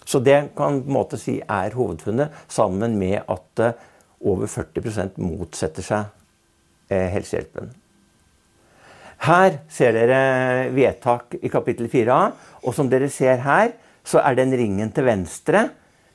Så 0.05 0.19
det 0.19 0.55
kan 0.57 0.83
på 0.83 0.89
en 0.89 0.93
måte 0.93 1.19
si 1.21 1.41
er 1.41 1.75
hovedfunnet, 1.77 2.33
sammen 2.49 2.99
med 2.99 3.23
at 3.29 3.61
eh, 3.61 3.73
over 4.21 4.47
40 4.47 5.21
motsetter 5.21 5.83
seg 5.83 6.05
eh, 6.91 7.09
helsehjelpen. 7.13 7.75
Her 9.19 9.61
ser 9.69 9.93
dere 9.93 10.71
vedtak 10.73 11.35
i 11.43 11.49
kapittel 11.49 11.91
4a. 11.91 12.33
Og 12.65 12.75
som 12.75 12.89
dere 12.89 13.11
ser 13.11 13.43
her, 13.45 13.75
så 14.03 14.23
er 14.25 14.35
den 14.35 14.57
ringen 14.57 14.91
til 14.93 15.05
venstre 15.05 15.69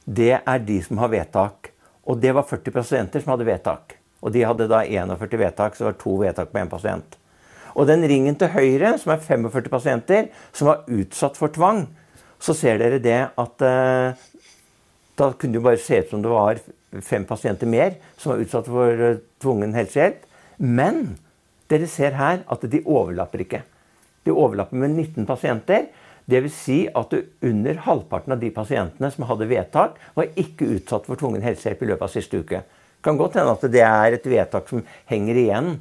det 0.05 0.41
er 0.45 0.59
de 0.59 0.79
som 0.83 0.99
har 0.99 1.11
vedtak. 1.11 1.71
Og 2.03 2.19
det 2.19 2.33
var 2.35 2.47
40 2.47 2.71
pasienter 2.75 3.23
som 3.23 3.33
hadde 3.33 3.47
vedtak. 3.47 3.95
Og 4.23 4.31
de 4.31 4.45
hadde 4.47 4.69
da 4.71 4.85
41 4.87 5.35
vedtak, 5.41 5.75
så 5.75 5.83
det 5.83 5.89
var 5.91 5.99
to 5.99 6.15
vedtak 6.21 6.53
på 6.53 6.61
én 6.61 6.71
pasient. 6.71 7.17
Og 7.73 7.87
den 7.89 8.05
ringen 8.07 8.37
til 8.39 8.53
høyre, 8.53 8.95
som 9.01 9.15
er 9.15 9.23
45 9.23 9.71
pasienter, 9.73 10.29
som 10.55 10.69
var 10.69 10.85
utsatt 10.87 11.39
for 11.39 11.51
tvang, 11.53 11.87
så 12.43 12.55
ser 12.55 12.79
dere 12.79 13.01
det 13.03 13.19
at 13.39 13.65
eh, 13.65 14.29
Da 15.13 15.27
kunne 15.37 15.53
det 15.53 15.61
bare 15.61 15.77
se 15.77 15.99
ut 16.01 16.09
som 16.09 16.23
det 16.23 16.29
var 16.31 16.57
fem 17.05 17.25
pasienter 17.29 17.69
mer 17.69 17.99
som 18.17 18.31
var 18.31 18.39
utsatt 18.41 18.65
for 18.65 19.01
uh, 19.01 19.19
tvungen 19.43 19.75
helsehjelp. 19.77 20.23
Men 20.57 21.19
dere 21.69 21.85
ser 21.85 22.15
her 22.17 22.41
at 22.49 22.65
de 22.65 22.79
overlapper 22.81 23.43
ikke. 23.45 23.59
De 24.25 24.33
overlapper 24.33 24.81
med 24.81 24.95
19 24.95 25.27
pasienter. 25.29 25.85
Dvs. 26.25 26.57
Si 26.57 26.79
at 26.89 27.13
under 27.45 27.83
halvparten 27.85 28.33
av 28.33 28.41
de 28.41 28.49
pasientene 28.55 29.11
som 29.13 29.27
hadde 29.29 29.51
vedtak, 29.53 30.01
var 30.17 30.33
ikke 30.33 30.71
utsatt 30.79 31.05
for 31.05 31.21
tvungen 31.21 31.45
helsehjelp 31.45 31.85
i 31.85 31.91
løpet 31.91 32.07
av 32.07 32.15
siste 32.15 32.41
uke 32.41 32.63
kan 33.03 33.19
godt 33.19 33.37
hende 33.39 33.53
at 33.53 33.67
det 33.73 33.83
er 33.85 34.15
et 34.15 34.29
vedtak 34.31 34.69
som 34.71 34.83
henger 35.11 35.39
igjen. 35.43 35.75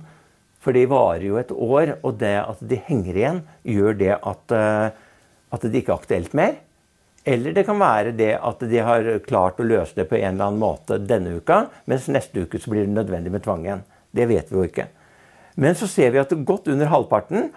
For 0.63 0.75
de 0.77 0.85
varer 0.91 1.25
jo 1.27 1.39
et 1.41 1.51
år, 1.51 1.97
og 2.07 2.19
det 2.21 2.37
at 2.39 2.61
de 2.71 2.79
henger 2.87 3.19
igjen, 3.19 3.41
gjør 3.67 3.97
det 3.99 4.13
at, 4.15 4.55
eh, 4.55 5.01
at 5.53 5.65
det 5.67 5.83
ikke 5.83 5.95
er 5.95 6.03
aktuelt 6.03 6.37
mer. 6.39 6.61
Eller 7.27 7.55
det 7.55 7.65
kan 7.67 7.79
være 7.79 8.15
det 8.19 8.33
at 8.35 8.63
de 8.67 8.79
har 8.83 9.09
klart 9.27 9.61
å 9.63 9.67
løse 9.67 9.95
det 9.95 10.09
på 10.11 10.19
en 10.19 10.35
eller 10.35 10.49
annen 10.51 10.63
måte 10.63 10.99
denne 10.99 11.37
uka, 11.39 11.69
mens 11.87 12.09
neste 12.11 12.47
uke 12.47 12.59
så 12.59 12.71
blir 12.71 12.87
det 12.87 12.95
nødvendig 12.95 13.31
med 13.31 13.45
tvang 13.45 13.63
igjen. 13.67 13.85
Det 14.11 14.27
vet 14.31 14.51
vi 14.51 14.59
jo 14.59 14.67
ikke. 14.67 14.89
Men 15.55 15.77
så 15.79 15.87
ser 15.91 16.11
vi 16.15 16.23
at 16.23 16.33
godt 16.47 16.71
under 16.73 16.91
halvparten 16.91 17.51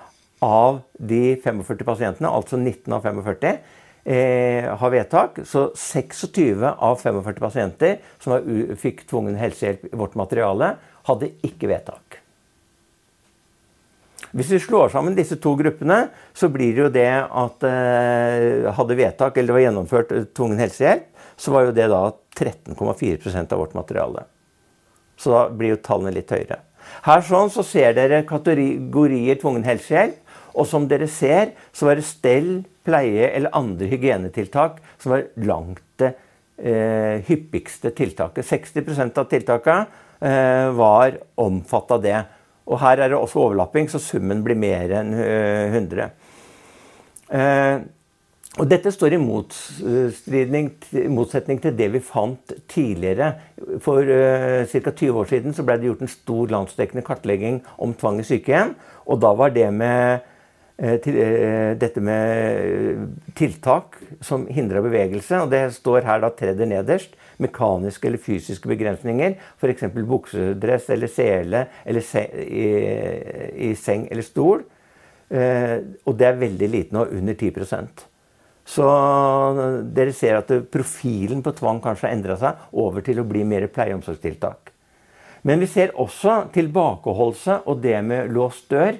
av 0.46 0.84
de 1.00 1.38
45 1.42 1.86
pasientene, 1.88 2.30
altså 2.30 2.60
19 2.60 2.94
av 2.94 3.06
45, 3.08 3.58
eh, 4.06 4.68
har 4.78 4.94
vedtak. 4.94 5.42
Så 5.46 5.72
26 5.76 6.64
av 6.64 7.00
45 7.02 7.40
pasienter 7.42 7.98
som 8.24 8.38
fikk 8.80 9.06
tvungen 9.10 9.38
helsehjelp 9.40 9.90
i 9.90 9.96
vårt 9.98 10.16
materiale, 10.20 10.76
hadde 11.06 11.34
ikke 11.46 11.70
vedtak. 11.70 12.22
Hvis 14.36 14.50
vi 14.52 14.60
slår 14.60 14.90
sammen 14.92 15.16
disse 15.16 15.38
to 15.40 15.54
gruppene, 15.56 16.10
så 16.36 16.50
blir 16.52 16.74
det 16.76 16.82
jo 16.82 16.92
det 16.92 17.10
at 17.24 17.66
eh, 17.70 18.66
hadde 18.76 18.98
vedtak, 19.00 19.38
eller 19.38 19.52
det 19.52 19.56
var 19.56 19.64
gjennomført 19.64 20.12
eh, 20.12 20.26
tvungen 20.36 20.60
helsehjelp, 20.60 21.06
så 21.40 21.54
var 21.56 21.68
jo 21.68 21.76
det 21.76 21.88
da 21.92 22.02
13,4% 22.36 23.54
av 23.56 23.62
vårt 23.62 23.78
materiale. 23.78 24.26
Så 25.16 25.32
da 25.32 25.46
blir 25.48 25.76
jo 25.76 25.84
tallene 25.84 26.12
litt 26.18 26.32
høyere. 26.36 26.60
Her 27.06 27.24
sånn 27.26 27.52
så 27.54 27.64
ser 27.66 27.96
dere 27.96 28.26
kategorier 28.28 29.40
tvungen 29.40 29.64
helsehjelp. 29.66 30.20
Og 30.56 30.68
som 30.70 30.88
dere 30.88 31.08
ser, 31.12 31.52
så 31.76 31.90
var 31.90 32.00
det 32.00 32.08
stell, 32.08 32.64
pleie 32.86 33.32
eller 33.34 33.56
andre 33.58 33.90
hygienetiltak 33.92 34.78
som 35.02 35.16
var 35.16 35.26
langt 35.42 35.84
det 36.00 36.14
eh, 36.58 37.24
hyppigste 37.28 37.92
tiltaket. 37.96 38.46
60% 38.46 39.20
av 39.20 39.26
tiltakene 39.32 39.86
eh, 40.20 40.70
var 40.78 41.18
omfatta 41.42 41.98
det. 42.04 42.20
Og 42.66 42.80
her 42.82 43.02
er 43.02 43.12
det 43.12 43.18
også 43.20 43.42
overlapping, 43.44 43.90
så 43.92 44.00
summen 44.02 44.44
blir 44.46 44.58
mer 44.58 44.94
enn 45.02 45.12
100. 45.18 46.08
Eh, 47.36 47.78
og 48.56 48.70
dette 48.72 48.92
står 48.94 49.18
i 49.18 49.20
motsetning 49.20 50.70
til 51.60 51.74
det 51.76 51.90
vi 51.92 52.00
fant 52.00 52.54
tidligere. 52.72 53.34
For 53.84 54.00
uh, 54.00 54.64
ca. 54.64 54.94
20 54.96 55.18
år 55.20 55.28
siden 55.28 55.52
ble 55.58 55.76
det 55.76 55.90
gjort 55.90 56.06
en 56.06 56.14
stor 56.14 56.54
landsdekkende 56.54 57.04
kartlegging 57.04 57.58
om 57.84 57.92
tvang 58.00 58.22
i 58.24 58.28
sykehjem. 58.30 58.72
Og 59.12 59.20
da 59.20 59.34
var 59.36 59.52
det 59.52 59.68
med 59.76 60.24
Eh, 60.24 60.35
til, 60.76 61.16
eh, 61.16 61.74
dette 61.80 62.02
med 62.04 63.08
tiltak 63.36 63.96
som 64.22 64.46
hindrer 64.48 64.84
bevegelse. 64.84 65.44
og 65.44 65.50
Det 65.50 65.72
står 65.74 66.04
her 66.04 66.20
da 66.20 66.30
tredje 66.30 66.66
nederst. 66.68 67.16
Mekaniske 67.40 68.08
eller 68.08 68.18
fysiske 68.18 68.68
begrensninger. 68.68 69.38
F.eks. 69.58 69.84
buksedress 69.94 70.90
eller 70.90 71.08
sele 71.08 71.68
eller 71.86 72.02
se, 72.02 72.28
i, 72.44 73.70
i, 73.70 73.74
seng 73.76 74.08
eller 74.12 74.24
stol. 74.24 74.64
Eh, 75.32 75.80
og 76.06 76.18
det 76.18 76.28
er 76.28 76.44
veldig 76.44 76.70
lite 76.70 76.94
nå, 76.94 77.08
under 77.10 77.34
10% 77.34 78.04
Så 78.66 78.86
dere 79.94 80.14
ser 80.14 80.38
at 80.38 80.52
profilen 80.70 81.42
på 81.42 81.56
tvang 81.56 81.82
kanskje 81.82 82.08
har 82.08 82.14
endra 82.14 82.38
seg 82.38 82.56
over 82.74 83.02
til 83.02 83.20
å 83.20 83.26
bli 83.26 83.44
mer 83.44 83.68
pleie- 83.68 83.94
og 83.94 84.04
omsorgstiltak. 84.04 84.72
Men 85.44 85.60
vi 85.60 85.68
ser 85.68 85.94
også 85.94 86.52
tilbakeholdelse 86.54 87.62
og 87.66 87.82
det 87.82 88.04
med 88.04 88.32
låst 88.34 88.70
dør 88.70 88.98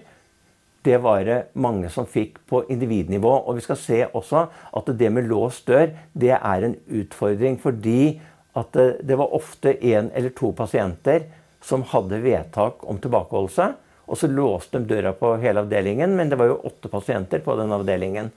det 0.86 1.00
var 1.02 1.24
det 1.26 1.40
mange 1.54 1.90
som 1.90 2.08
fikk 2.10 2.40
på 2.50 2.64
individnivå. 2.72 3.32
Og 3.46 3.58
vi 3.58 3.66
skal 3.66 3.80
se 3.82 4.00
også 4.06 4.46
at 4.78 4.92
det 5.00 5.12
med 5.14 5.28
låst 5.30 5.68
dør 5.70 5.90
det 6.14 6.36
er 6.38 6.68
en 6.68 6.78
utfordring. 6.88 7.58
Fordi 7.62 8.20
at 8.56 8.72
det, 8.78 8.88
det 9.04 9.18
var 9.20 9.34
ofte 9.36 9.74
én 9.82 10.12
eller 10.14 10.32
to 10.38 10.54
pasienter 10.56 11.28
som 11.66 11.84
hadde 11.92 12.22
vedtak 12.24 12.86
om 12.88 13.02
tilbakeholdelse. 13.02 13.72
Og 14.06 14.20
så 14.22 14.30
låste 14.30 14.78
de 14.78 14.94
døra 14.94 15.16
på 15.18 15.34
hele 15.42 15.64
avdelingen, 15.66 16.14
men 16.16 16.30
det 16.30 16.38
var 16.38 16.52
jo 16.52 16.62
åtte 16.70 16.92
pasienter 16.94 17.42
på 17.42 17.56
den 17.58 17.74
avdelingen. 17.74 18.30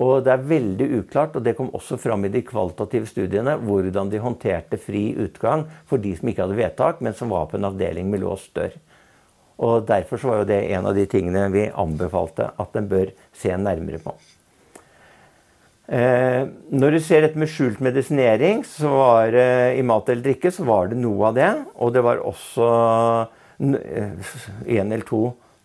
Og 0.00 0.22
det 0.24 0.32
er 0.32 0.46
veldig 0.48 0.86
uklart, 1.00 1.34
og 1.36 1.44
det 1.44 1.56
kom 1.58 1.72
også 1.76 1.98
fram 2.00 2.22
i 2.24 2.30
de 2.32 2.40
kvalitative 2.46 3.08
studiene, 3.10 3.58
hvordan 3.66 4.08
de 4.08 4.22
håndterte 4.22 4.78
fri 4.80 5.10
utgang 5.20 5.66
for 5.90 6.00
de 6.00 6.14
som 6.16 6.30
ikke 6.30 6.46
hadde 6.46 6.56
vedtak, 6.56 7.02
men 7.04 7.16
som 7.18 7.32
var 7.34 7.50
på 7.50 7.58
en 7.58 7.68
avdeling 7.68 8.08
med 8.08 8.22
låst 8.22 8.54
dør. 8.56 8.78
Og 9.60 9.86
Derfor 9.88 10.20
så 10.20 10.30
var 10.30 10.42
jo 10.42 10.50
det 10.50 10.60
en 10.72 10.88
av 10.88 10.96
de 10.96 11.06
tingene 11.10 11.48
vi 11.52 11.68
anbefalte 11.68 12.52
at 12.60 12.76
en 12.78 12.88
bør 12.88 13.12
se 13.36 13.52
nærmere 13.56 14.00
på. 14.02 14.14
Eh, 15.90 16.46
når 16.70 16.94
du 16.94 17.00
ser 17.02 17.24
dette 17.24 17.38
med 17.40 17.50
skjult 17.50 17.80
medisinering 17.82 18.60
så 18.62 18.92
var, 18.94 19.32
det, 19.34 19.74
i 19.74 19.82
mat 19.82 20.08
eller 20.08 20.22
drikke, 20.22 20.52
så 20.54 20.62
var 20.68 20.92
det 20.92 21.00
noe 21.00 21.28
av 21.28 21.36
det. 21.36 21.50
Og 21.82 21.92
det 21.96 22.04
var 22.06 22.22
også 22.22 22.68
én 23.60 23.76
eh, 23.76 24.84
eller 24.86 25.06
to 25.08 25.24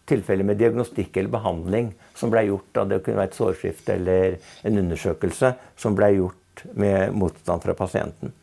tilfeller 0.09 0.45
med 0.45 0.57
diagnostikk 0.59 1.17
eller 1.17 1.33
behandling 1.33 1.91
som 2.17 2.33
ble 2.33 2.47
gjort. 2.49 2.71
Da 2.73 2.87
det 2.89 3.03
kunne 3.05 3.21
være 3.21 3.31
et 3.31 3.37
sårskifte 3.37 3.99
eller 3.99 4.39
en 4.65 4.81
undersøkelse 4.81 5.53
som 5.79 5.97
ble 5.97 6.11
gjort 6.17 6.65
med 6.73 7.13
motstand 7.13 7.63
fra 7.63 7.77
pasienten. 7.77 8.33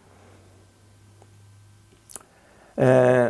Eh, 2.79 3.29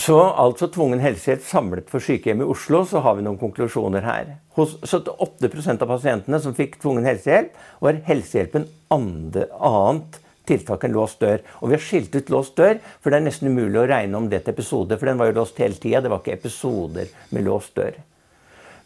så 0.00 0.16
altså 0.40 0.70
tvungen 0.72 1.02
helsehjelp 1.04 1.42
samlet 1.44 1.90
for 1.92 2.00
sykehjem 2.00 2.40
i 2.40 2.48
Oslo, 2.48 2.80
så 2.88 3.02
har 3.04 3.18
vi 3.18 3.24
noen 3.26 3.40
konklusjoner 3.40 4.04
her. 4.06 4.30
Hos 4.56 4.78
78% 4.88 5.84
av 5.84 5.90
pasientene 5.90 6.40
som 6.40 6.54
fikk 6.56 6.78
tvungen 6.80 7.04
helsehjelp, 7.04 7.52
var 7.84 7.98
helsehjelpen 8.06 8.64
andre, 8.94 9.50
annet 9.60 10.16
tiltak 10.48 10.86
enn 10.86 10.94
låst 10.96 11.20
dør. 11.20 11.42
Og 11.60 11.68
vi 11.68 11.76
har 11.76 11.84
skilt 11.84 12.16
ut 12.16 12.32
låst 12.32 12.56
dør, 12.56 12.80
for 13.02 13.12
det 13.12 13.20
er 13.20 13.26
nesten 13.26 13.52
umulig 13.52 13.82
å 13.82 13.88
regne 13.90 14.18
om 14.18 14.30
det 14.32 14.42
til 14.46 14.54
episode. 14.54 14.96
For 14.96 15.10
den 15.10 15.20
var 15.20 15.28
jo 15.28 15.36
låst 15.42 15.60
hele 15.60 15.76
tida. 15.76 16.00
Det 16.00 16.12
var 16.12 16.22
ikke 16.22 16.38
episoder 16.40 17.12
med 17.30 17.46
låst 17.46 17.76
dør. 17.76 17.98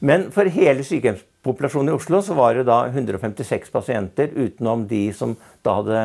Men 0.06 0.26
for 0.34 0.50
hele 0.52 0.84
sykehjemspopulasjonen 0.84 1.92
i 1.92 1.96
Oslo 1.96 2.20
så 2.24 2.34
var 2.36 2.58
det 2.58 2.66
da 2.68 2.82
156 2.90 3.70
pasienter, 3.72 4.34
utenom 4.34 4.84
de 4.90 5.06
som 5.16 5.36
da 5.64 5.78
hadde, 5.78 6.02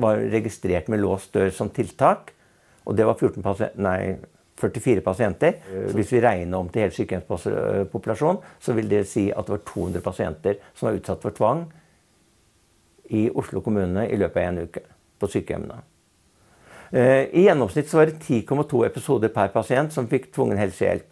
var 0.00 0.24
registrert 0.32 0.88
med 0.92 1.04
låst 1.04 1.36
dør 1.36 1.52
som 1.54 1.70
tiltak. 1.72 2.32
Og 2.86 2.96
det 2.96 3.06
var 3.06 3.18
14 3.18 3.82
nei, 3.82 4.16
44 4.56 5.02
pasienter. 5.04 5.58
Hvis 5.92 6.12
vi 6.14 6.22
regner 6.24 6.58
om 6.58 6.68
til 6.72 6.86
hele 6.86 6.94
sykehjemspopulasjonen, 6.96 8.38
så 8.62 8.76
vil 8.76 8.88
det 8.90 9.04
si 9.10 9.28
at 9.30 9.48
det 9.48 9.58
var 9.58 9.66
200 9.68 10.04
pasienter 10.04 10.62
som 10.74 10.88
var 10.88 11.00
utsatt 11.00 11.26
for 11.26 11.36
tvang 11.36 11.66
i 13.14 13.26
Oslo 13.30 13.60
kommune 13.62 14.06
i 14.10 14.16
løpet 14.18 14.42
av 14.42 14.48
en 14.48 14.64
uke 14.66 14.82
på 15.20 15.28
sykehjemmene. 15.30 15.82
Eh, 16.90 17.26
I 17.34 17.44
gjennomsnitt 17.46 17.90
så 17.90 18.00
var 18.00 18.10
det 18.10 18.22
10,2 18.22 18.86
episoder 18.86 19.32
per 19.34 19.52
pasient 19.54 19.92
som 19.94 20.08
fikk 20.10 20.30
tvungen 20.34 20.58
helsehjelp. 20.58 21.08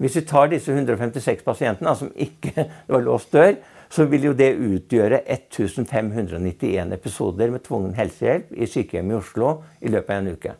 Hvis 0.00 0.16
vi 0.16 0.24
tar 0.28 0.48
disse 0.48 0.72
156 0.72 1.44
pasientene 1.44 1.92
som 1.96 2.12
ikke 2.16 2.68
var 2.92 3.04
låst 3.04 3.32
dør, 3.36 3.54
så 3.90 4.06
vil 4.06 4.28
jo 4.28 4.32
det 4.38 4.52
utgjøre 4.54 5.24
1591 5.26 6.94
episoder 6.94 7.50
med 7.50 7.64
tvungen 7.66 7.96
helsehjelp 7.98 8.52
i 8.54 8.68
sykehjem 8.70 9.10
i 9.10 9.18
Oslo 9.18 9.56
i 9.80 9.90
løpet 9.90 10.14
av 10.14 10.22
en 10.22 10.36
uke. 10.36 10.54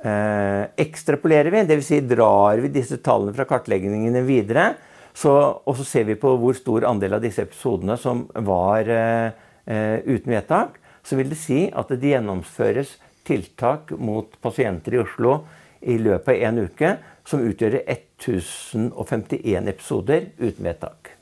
Eh, 0.00 0.62
ekstrapolerer 0.80 1.50
vi, 1.50 1.64
dvs. 1.68 1.86
Si 1.86 2.00
drar 2.00 2.58
vi 2.58 2.70
disse 2.72 2.96
tallene 3.04 3.34
fra 3.36 3.44
kartleggingene 3.44 4.22
videre, 4.24 4.70
så, 5.12 5.34
og 5.60 5.76
så 5.76 5.84
ser 5.84 6.06
vi 6.08 6.16
på 6.16 6.32
hvor 6.40 6.56
stor 6.56 6.86
andel 6.88 7.18
av 7.18 7.24
disse 7.24 7.44
episodene 7.44 7.98
som 8.00 8.22
var 8.46 8.88
eh, 8.88 9.28
eh, 9.68 9.98
uten 10.06 10.32
vedtak. 10.32 10.78
Så 11.04 11.18
vil 11.18 11.32
det 11.32 11.40
si 11.40 11.66
at 11.68 11.92
det 11.92 12.14
gjennomføres 12.14 12.96
tiltak 13.28 13.92
mot 14.00 14.32
pasienter 14.40 14.96
i 14.96 15.02
Oslo 15.02 15.42
i 15.80 15.98
løpet 16.00 16.32
av 16.32 16.48
en 16.48 16.64
uke 16.64 16.96
som 17.28 17.44
utgjør 17.44 17.82
1051 17.84 19.68
episoder 19.68 20.30
uten 20.40 20.64
vedtak. 20.64 21.12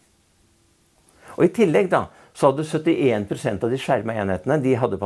Og 1.35 1.47
I 1.47 1.55
tillegg 1.55 1.91
da, 1.91 2.07
så 2.35 2.53
hadde 2.53 2.67
71% 2.67 3.67
av 3.67 3.73
de 3.75 3.79
skjerma 3.83 4.15
enhetene 4.23 4.63
de 4.63 4.79
hadde 4.79 4.99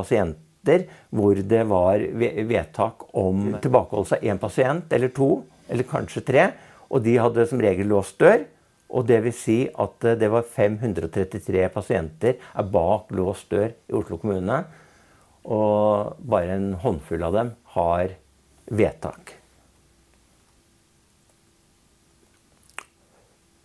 pasienter 0.62 0.86
hvor 1.10 1.34
det 1.34 1.64
var 1.68 1.98
vedtak 1.98 3.14
om 3.14 3.58
tilbakeholdelse 3.60 4.16
av 4.16 4.24
én 4.24 4.38
pasient 4.38 4.92
eller 4.92 5.08
to, 5.08 5.44
eller 5.68 5.84
kanskje 5.84 6.22
tre. 6.22 6.52
Og 6.90 7.02
de 7.02 7.18
hadde 7.18 7.46
som 7.46 7.60
regel 7.60 7.88
låst 7.88 8.18
dør. 8.18 8.44
Og 8.92 9.06
det 9.06 9.22
vil 9.24 9.32
si 9.32 9.68
at 9.72 10.04
eh, 10.04 10.18
det 10.18 10.28
var 10.28 10.42
533 10.44 11.68
pasienter 11.72 12.36
er 12.36 12.62
bak 12.62 13.10
låst 13.10 13.50
dør 13.50 13.70
i 13.72 13.94
Oslo 13.94 14.18
kommune. 14.18 14.64
Og 15.44 16.16
bare 16.20 16.52
en 16.56 16.74
håndfull 16.74 17.22
av 17.24 17.32
dem 17.32 17.54
har 17.74 18.12
vedtak. 18.68 19.38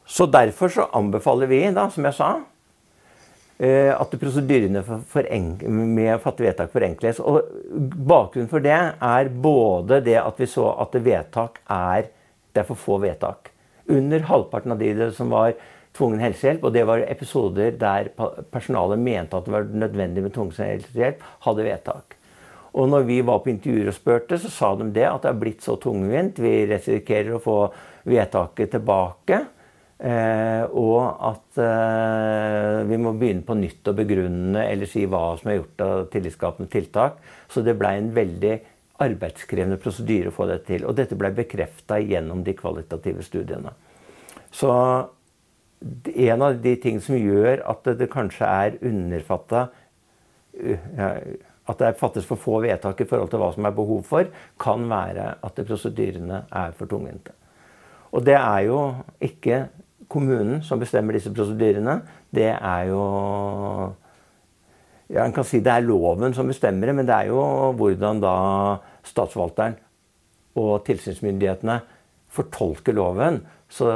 Så 0.08 0.26
derfor 0.26 0.70
så 0.72 0.88
anbefaler 0.96 1.48
vi, 1.48 1.60
da, 1.76 1.90
som 1.92 2.06
jeg 2.08 2.16
sa, 2.16 2.30
at 3.58 4.12
prosedyrene 4.22 4.84
med 4.86 6.12
å 6.14 6.20
fatte 6.22 6.44
vedtak 6.46 6.70
forenkles. 6.70 7.18
Og 7.26 7.48
bakgrunnen 8.06 8.52
for 8.52 8.62
det 8.62 8.76
er 8.78 9.32
både 9.34 9.98
det 10.06 10.20
at 10.22 10.38
vi 10.38 10.46
så 10.52 10.68
at 10.78 10.94
vedtak 10.94 11.58
er 11.66 12.12
Det 12.54 12.64
er 12.64 12.68
for 12.70 12.80
få 12.82 12.96
vedtak. 12.98 13.52
Under 13.86 14.24
halvparten 14.26 14.72
av 14.74 14.80
de 14.82 15.12
som 15.14 15.30
var 15.30 15.52
tvungen 15.98 16.22
helsehjelp, 16.22 16.64
og 16.66 16.74
det 16.74 16.86
var 16.88 17.04
episoder 17.06 17.76
der 17.78 18.10
personalet 18.52 19.02
mente 19.02 19.38
at 19.38 19.46
det 19.46 19.54
var 19.54 19.68
nødvendig 19.70 20.24
med 20.26 20.34
tvungen 20.34 20.58
helsehjelp, 20.58 21.22
hadde 21.46 21.66
vedtak. 21.68 22.18
Og 22.78 22.90
når 22.92 23.06
vi 23.08 23.20
var 23.26 23.42
på 23.42 23.50
intervjuer 23.50 23.90
og 23.90 23.96
spurte, 23.96 24.38
så 24.42 24.52
sa 24.54 24.72
de 24.78 24.90
det 24.94 25.06
at 25.10 25.24
det 25.24 25.32
er 25.32 25.40
blitt 25.42 25.64
så 25.66 25.78
tungvint. 25.82 26.38
Vi 26.38 26.66
risikerer 26.70 27.38
å 27.38 27.42
få 27.42 27.58
vedtaket 28.08 28.76
tilbake. 28.76 29.40
Eh, 29.98 30.64
og 30.78 31.24
at 31.26 31.58
eh, 31.58 32.84
vi 32.86 33.00
må 33.02 33.16
begynne 33.18 33.42
på 33.46 33.56
nytt 33.58 33.90
å 33.90 33.96
begrunne 33.98 34.68
eller 34.70 34.90
si 34.90 35.08
hva 35.10 35.32
som 35.40 35.50
er 35.50 35.58
gjort 35.58 35.82
av 35.82 36.02
tillitsskapende 36.14 36.70
tiltak. 36.70 37.18
Så 37.50 37.64
det 37.66 37.78
blei 37.80 37.96
en 37.98 38.12
veldig 38.14 38.54
arbeidskrevende 39.02 39.80
prosedyre 39.82 40.30
å 40.30 40.36
få 40.36 40.46
det 40.52 40.60
til. 40.70 40.86
Og 40.86 40.94
dette 40.98 41.18
ble 41.18 41.32
bekrefta 41.38 41.98
gjennom 42.02 42.44
de 42.46 42.54
kvalitative 42.58 43.26
studiene. 43.26 43.74
Så 44.54 44.70
en 46.28 46.46
av 46.46 46.62
de 46.62 46.76
ting 46.82 47.02
som 47.02 47.18
gjør 47.18 47.64
at 47.70 47.90
det 47.98 48.10
kanskje 48.10 48.48
er 48.50 48.80
underfatta 48.86 49.68
At 51.70 51.82
det 51.84 52.00
fattes 52.00 52.26
for 52.26 52.40
få 52.42 52.62
vedtak 52.64 53.02
i 53.04 53.06
forhold 53.06 53.30
til 53.30 53.42
hva 53.44 53.52
som 53.54 53.66
er 53.68 53.74
behov 53.76 54.08
for, 54.08 54.30
kan 54.58 54.88
være 54.90 55.26
at 55.44 55.60
prosedyrene 55.68 56.40
er 56.50 56.72
for 56.80 56.90
tungvinte. 56.90 57.36
Og 58.16 58.24
det 58.26 58.38
er 58.40 58.62
jo 58.66 58.80
ikke 59.22 59.68
kommunen 60.12 60.62
som 60.66 60.80
bestemmer 60.82 61.18
disse 61.18 61.32
prosedyrene. 61.34 62.00
Det 62.34 62.52
er 62.54 62.88
jo 62.92 63.02
ja, 65.08 65.24
En 65.24 65.36
kan 65.36 65.46
si 65.48 65.62
det 65.64 65.72
er 65.72 65.86
loven 65.86 66.36
som 66.36 66.50
bestemmer 66.50 66.90
det, 66.90 66.96
men 66.98 67.08
det 67.08 67.16
er 67.16 67.30
jo 67.32 67.44
hvordan 67.80 68.20
da 68.24 68.38
statsforvalteren 69.08 69.78
og 70.58 70.82
tilsynsmyndighetene 70.88 71.78
fortolker 72.34 72.96
loven. 72.98 73.40
Så 73.72 73.88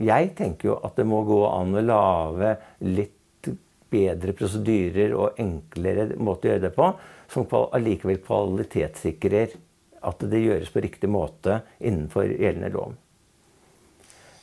jeg 0.00 0.32
tenker 0.38 0.72
jo 0.72 0.78
at 0.84 0.96
det 0.96 1.04
må 1.08 1.22
gå 1.28 1.42
an 1.48 1.76
å 1.76 1.84
lage 1.84 2.54
litt 2.86 3.50
bedre 3.92 4.32
prosedyrer 4.36 5.12
og 5.16 5.40
enklere 5.40 6.14
måte 6.16 6.48
å 6.48 6.52
gjøre 6.54 6.64
det 6.64 6.72
på, 6.76 6.88
som 7.32 7.48
allikevel 7.52 8.22
kvalitetssikrer 8.24 9.56
at 10.02 10.24
det 10.32 10.40
gjøres 10.42 10.72
på 10.72 10.82
riktig 10.82 11.10
måte 11.12 11.60
innenfor 11.78 12.32
gjeldende 12.32 12.72
lov. 12.74 12.96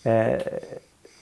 Eh, 0.07 0.79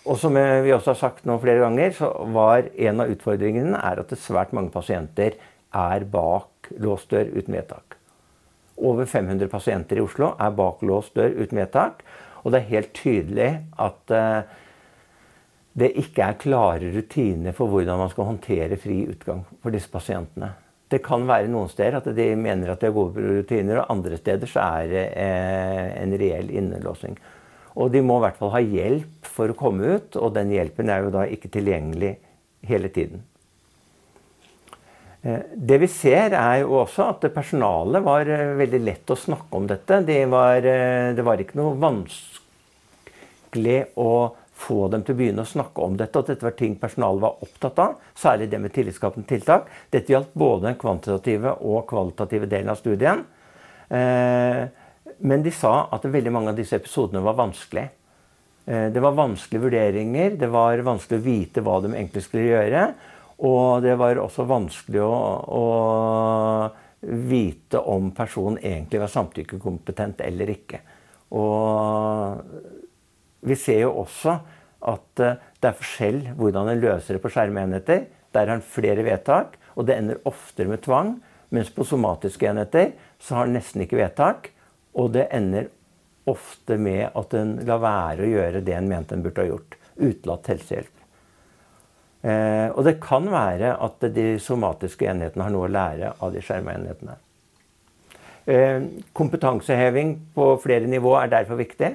og 0.07 0.19
som 0.21 0.37
vi 0.37 0.71
også 0.71 0.93
har 0.93 0.99
sagt 1.01 1.25
nå 1.27 1.35
flere 1.43 1.63
ganger, 1.65 1.91
så 1.97 2.11
var 2.31 2.69
en 2.79 3.03
av 3.03 3.11
utfordringene 3.11 3.79
er 3.83 3.99
at 4.03 4.13
svært 4.21 4.53
mange 4.55 4.71
pasienter 4.71 5.35
er 5.75 6.05
bak 6.07 6.71
låst 6.79 7.11
dør 7.11 7.27
uten 7.35 7.57
vedtak. 7.57 7.97
Over 8.77 9.09
500 9.09 9.49
pasienter 9.51 9.99
i 9.99 10.05
Oslo 10.05 10.31
er 10.39 10.53
bak 10.55 10.83
låst 10.85 11.17
dør 11.17 11.33
uten 11.41 11.59
vedtak. 11.59 12.05
Og 12.43 12.53
det 12.53 12.61
er 12.61 12.71
helt 12.71 12.93
tydelig 12.95 13.49
at 13.83 14.13
uh, 14.13 14.41
det 15.77 15.91
ikke 15.99 16.23
er 16.23 16.39
klare 16.39 16.91
rutiner 16.93 17.55
for 17.57 17.69
hvordan 17.71 17.99
man 17.99 18.11
skal 18.13 18.29
håndtere 18.29 18.79
fri 18.79 19.01
utgang 19.09 19.43
for 19.63 19.73
disse 19.75 19.91
pasientene. 19.91 20.53
Det 20.87 21.01
kan 21.03 21.25
være 21.27 21.49
noen 21.51 21.67
steder 21.67 21.99
at 21.99 22.07
de 22.15 22.29
mener 22.39 22.71
at 22.71 22.79
det 22.79 22.87
er 22.87 22.95
gode 22.95 23.19
rutiner, 23.41 23.81
og 23.81 23.91
andre 23.91 24.19
steder 24.21 24.47
så 24.47 24.63
er 24.77 24.93
det 24.93 25.07
uh, 25.17 25.89
en 26.05 26.15
reell 26.21 26.53
innelåsing. 26.61 27.17
Og 27.77 27.91
de 27.93 28.01
må 28.01 28.17
i 28.17 28.23
hvert 28.25 28.39
fall 28.39 28.53
ha 28.55 28.61
hjelp 28.63 29.27
for 29.37 29.53
å 29.53 29.57
komme 29.57 29.97
ut, 29.97 30.15
og 30.17 30.33
den 30.35 30.49
hjelpen 30.55 30.89
er 30.89 30.99
jo 31.05 31.13
da 31.13 31.21
ikke 31.29 31.53
tilgjengelig 31.53 32.13
hele 32.67 32.89
tiden. 32.93 33.19
Eh, 35.21 35.41
det 35.53 35.77
vi 35.83 35.89
ser, 35.91 36.33
er 36.33 36.63
jo 36.63 36.71
også 36.81 37.01
at 37.13 37.21
personalet 37.35 38.01
var 38.05 38.21
eh, 38.33 38.55
veldig 38.57 38.81
lett 38.85 39.13
å 39.13 39.19
snakke 39.19 39.53
om 39.59 39.65
dette. 39.69 40.01
Det 40.07 40.25
var, 40.31 40.57
eh, 40.57 41.13
det 41.17 41.23
var 41.25 41.37
ikke 41.41 41.59
noe 41.61 41.77
vanskelig 41.85 43.79
å 44.01 44.11
få 44.57 44.87
dem 44.91 45.03
til 45.05 45.13
å 45.13 45.17
begynne 45.19 45.43
å 45.45 45.49
snakke 45.49 45.85
om 45.85 45.97
dette. 45.99 46.19
At 46.19 46.31
dette 46.31 46.45
var 46.47 46.55
ting 46.57 46.75
personalet 46.81 47.23
var 47.23 47.45
opptatt 47.45 47.77
av. 47.83 47.91
Særlig 48.17 48.49
det 48.51 48.59
med 48.63 48.73
tillitsskapende 48.75 49.29
tiltak. 49.29 49.69
Dette 49.93 50.13
gjaldt 50.13 50.33
både 50.33 50.69
den 50.69 50.79
kvantitative 50.81 51.53
og 51.61 51.85
kvalitative 51.89 52.49
delen 52.49 52.73
av 52.73 52.81
studien. 52.81 53.25
Eh, 53.89 54.63
men 55.19 55.43
de 55.45 55.53
sa 55.53 55.87
at 55.93 56.05
veldig 56.05 56.33
mange 56.33 56.53
av 56.53 56.57
disse 56.59 56.77
episodene 56.77 57.23
var 57.25 57.37
vanskelig. 57.37 57.85
Eh, 58.65 58.87
det 58.93 59.03
var 59.03 59.17
vanskelige 59.17 59.63
vurderinger, 59.63 60.35
det 60.39 60.49
var 60.53 60.83
vanskelig 60.85 61.19
å 61.19 61.25
vite 61.25 61.63
hva 61.65 61.79
de 61.83 61.93
egentlig 61.93 62.25
skulle 62.25 62.51
gjøre. 62.51 62.83
Og 63.47 63.83
det 63.85 63.93
var 64.01 64.17
også 64.17 64.47
vanskelig 64.49 65.03
å, 65.05 65.17
å 65.53 65.65
vite 67.29 67.81
om 67.85 68.09
personen 68.17 68.57
egentlig 68.63 69.01
var 69.03 69.13
samtykkekompetent 69.13 70.23
eller 70.25 70.49
ikke. 70.55 70.81
Og 71.37 72.41
vi 73.47 73.55
ser 73.59 73.83
jo 73.83 73.93
også 74.01 74.33
at 74.87 75.23
eh, 75.23 75.39
det 75.61 75.71
er 75.71 75.79
forskjell 75.79 76.19
hvordan 76.37 76.69
en 76.71 76.83
løser 76.83 77.17
det 77.17 77.23
på 77.23 77.31
skjermenheter. 77.33 78.05
Der 78.35 78.49
har 78.49 78.57
en 78.57 78.65
flere 78.65 79.05
vedtak, 79.05 79.55
og 79.77 79.87
det 79.87 79.97
ender 79.97 80.21
oftere 80.29 80.69
med 80.69 80.83
tvang. 80.85 81.15
Mens 81.53 81.71
på 81.71 81.85
somatiske 81.87 82.49
enheter 82.49 82.91
så 83.23 83.39
har 83.39 83.47
en 83.47 83.55
nesten 83.55 83.85
ikke 83.85 84.01
vedtak. 84.01 84.51
Og 84.97 85.11
det 85.13 85.27
ender 85.35 85.69
ofte 86.27 86.77
med 86.81 87.07
at 87.15 87.35
en 87.37 87.55
lar 87.67 87.81
være 87.83 88.25
å 88.25 88.31
gjøre 88.31 88.63
det 88.65 88.75
en 88.75 88.89
mente 88.89 89.15
en 89.15 89.23
burde 89.23 89.43
ha 89.43 89.51
gjort. 89.51 89.77
Utelatt 89.97 90.49
helsehjelp. 90.51 90.93
Eh, 92.27 92.67
og 92.73 92.81
det 92.87 92.97
kan 93.03 93.29
være 93.31 93.75
at 93.85 94.03
de 94.13 94.27
somatiske 94.41 95.07
enhetene 95.07 95.45
har 95.45 95.53
noe 95.53 95.69
å 95.69 95.71
lære 95.71 96.11
av 96.23 96.33
de 96.33 96.43
skjerma 96.43 96.73
enhetene. 96.75 97.17
Eh, 98.47 98.81
kompetanseheving 99.15 100.15
på 100.35 100.49
flere 100.63 100.89
nivå 100.89 101.13
er 101.19 101.31
derfor 101.31 101.59
viktig. 101.59 101.93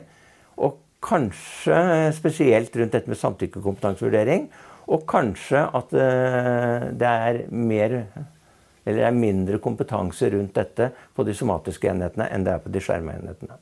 Og 0.63 0.79
kanskje 1.03 2.13
spesielt 2.15 2.77
rundt 2.79 2.95
dette 2.95 3.11
med 3.11 3.21
samtykkekompetansevurdering. 3.21 4.47
Og 4.93 5.05
kanskje 5.11 5.67
at 5.79 5.93
eh, 5.97 6.89
det 6.99 7.13
er 7.29 7.43
mer 7.51 7.99
eller 8.85 9.07
er 9.07 9.17
mindre 9.17 9.61
kompetanse 9.63 10.31
rundt 10.33 10.57
dette 10.59 10.91
på 11.15 11.27
de 11.27 11.35
somatiske 11.37 11.91
enhetene 11.91 12.29
enn 12.33 12.47
det 12.47 12.57
er 12.57 12.65
på 12.65 12.73
de 12.73 12.83
skjerma 12.83 13.15
enhetene. 13.19 13.59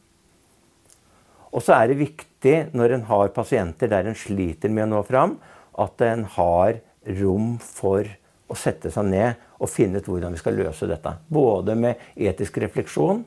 Og 1.50 1.64
så 1.66 1.74
er 1.76 1.90
det 1.90 1.98
viktig 2.00 2.54
når 2.78 2.94
en 2.94 3.08
har 3.08 3.34
pasienter 3.34 3.90
der 3.90 4.06
en 4.06 4.18
sliter 4.18 4.70
med 4.70 4.86
å 4.86 4.90
nå 4.92 5.02
fram, 5.08 5.36
at 5.80 6.02
en 6.06 6.24
har 6.36 6.78
rom 7.18 7.56
for 7.62 8.06
å 8.50 8.56
sette 8.58 8.90
seg 8.92 9.08
ned 9.10 9.46
og 9.60 9.70
finne 9.70 10.00
ut 10.00 10.08
hvordan 10.08 10.34
vi 10.34 10.40
skal 10.40 10.58
løse 10.58 10.88
dette. 10.90 11.14
Både 11.30 11.76
med 11.78 12.00
etisk 12.16 12.60
refleksjon, 12.62 13.24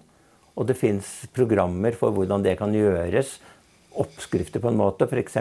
og 0.54 0.70
det 0.70 0.78
fins 0.78 1.10
programmer 1.34 1.96
for 1.98 2.14
hvordan 2.16 2.44
det 2.46 2.56
kan 2.60 2.74
gjøres. 2.76 3.38
Oppskrifter 4.00 4.62
på 4.62 4.70
en 4.70 4.80
måte, 4.80 5.08
f.eks. 5.10 5.38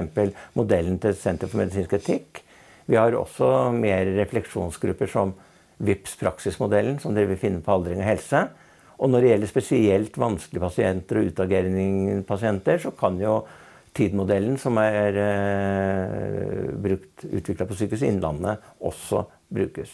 modellen 0.59 0.99
til 1.01 1.17
Senter 1.19 1.51
for 1.51 1.63
medisinsk 1.63 1.95
etikk. 1.99 2.43
Vi 2.89 2.99
har 2.99 3.15
også 3.17 3.71
mer 3.77 4.09
refleksjonsgrupper 4.19 5.11
som 5.11 5.35
VIPS 5.83 6.17
praksismodellen, 6.21 7.01
som 7.03 7.15
dere 7.17 7.33
vil 7.33 7.41
finne 7.41 7.63
på 7.65 7.75
Aldring 7.75 8.03
og 8.03 8.09
helse. 8.09 8.45
Og 9.03 9.11
når 9.11 9.25
det 9.25 9.33
gjelder 9.33 9.51
spesielt 9.51 10.21
vanskelige 10.21 10.63
pasienter 10.63 11.19
og 11.19 11.33
utageringspasienter, 11.33 12.79
så 12.85 12.93
kan 12.95 13.19
jo 13.21 13.41
TID-modellen, 13.93 14.57
som 14.61 14.79
er 14.81 15.19
eh, 15.21 16.95
utvikla 17.29 17.67
på 17.69 17.77
Sykehuset 17.77 18.09
Innlandet, 18.09 18.63
også 18.81 19.27
brukes. 19.53 19.93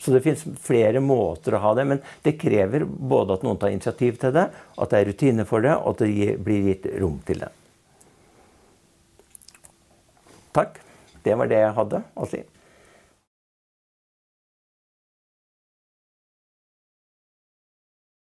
Så 0.00 0.14
det 0.14 0.22
fins 0.24 0.42
flere 0.64 1.02
måter 1.04 1.54
å 1.54 1.60
ha 1.60 1.74
det, 1.76 1.84
men 1.86 2.00
det 2.24 2.38
krever 2.40 2.86
både 2.88 3.36
at 3.36 3.42
noen 3.44 3.60
tar 3.60 3.74
initiativ 3.74 4.16
til 4.22 4.32
det, 4.34 4.46
at 4.50 4.92
det 4.92 5.00
er 5.00 5.10
rutine 5.10 5.44
for 5.46 5.62
det, 5.66 5.74
og 5.76 5.92
at 5.92 6.06
det 6.06 6.38
blir 6.40 6.70
gitt 6.70 6.88
rom 7.02 7.20
til 7.28 7.44
det. 7.44 7.50
Takk. 10.56 10.80
Det 11.20 11.36
var 11.36 11.50
det 11.50 11.60
jeg 11.60 11.76
hadde 11.76 12.00
å 12.16 12.26
si. 12.32 12.40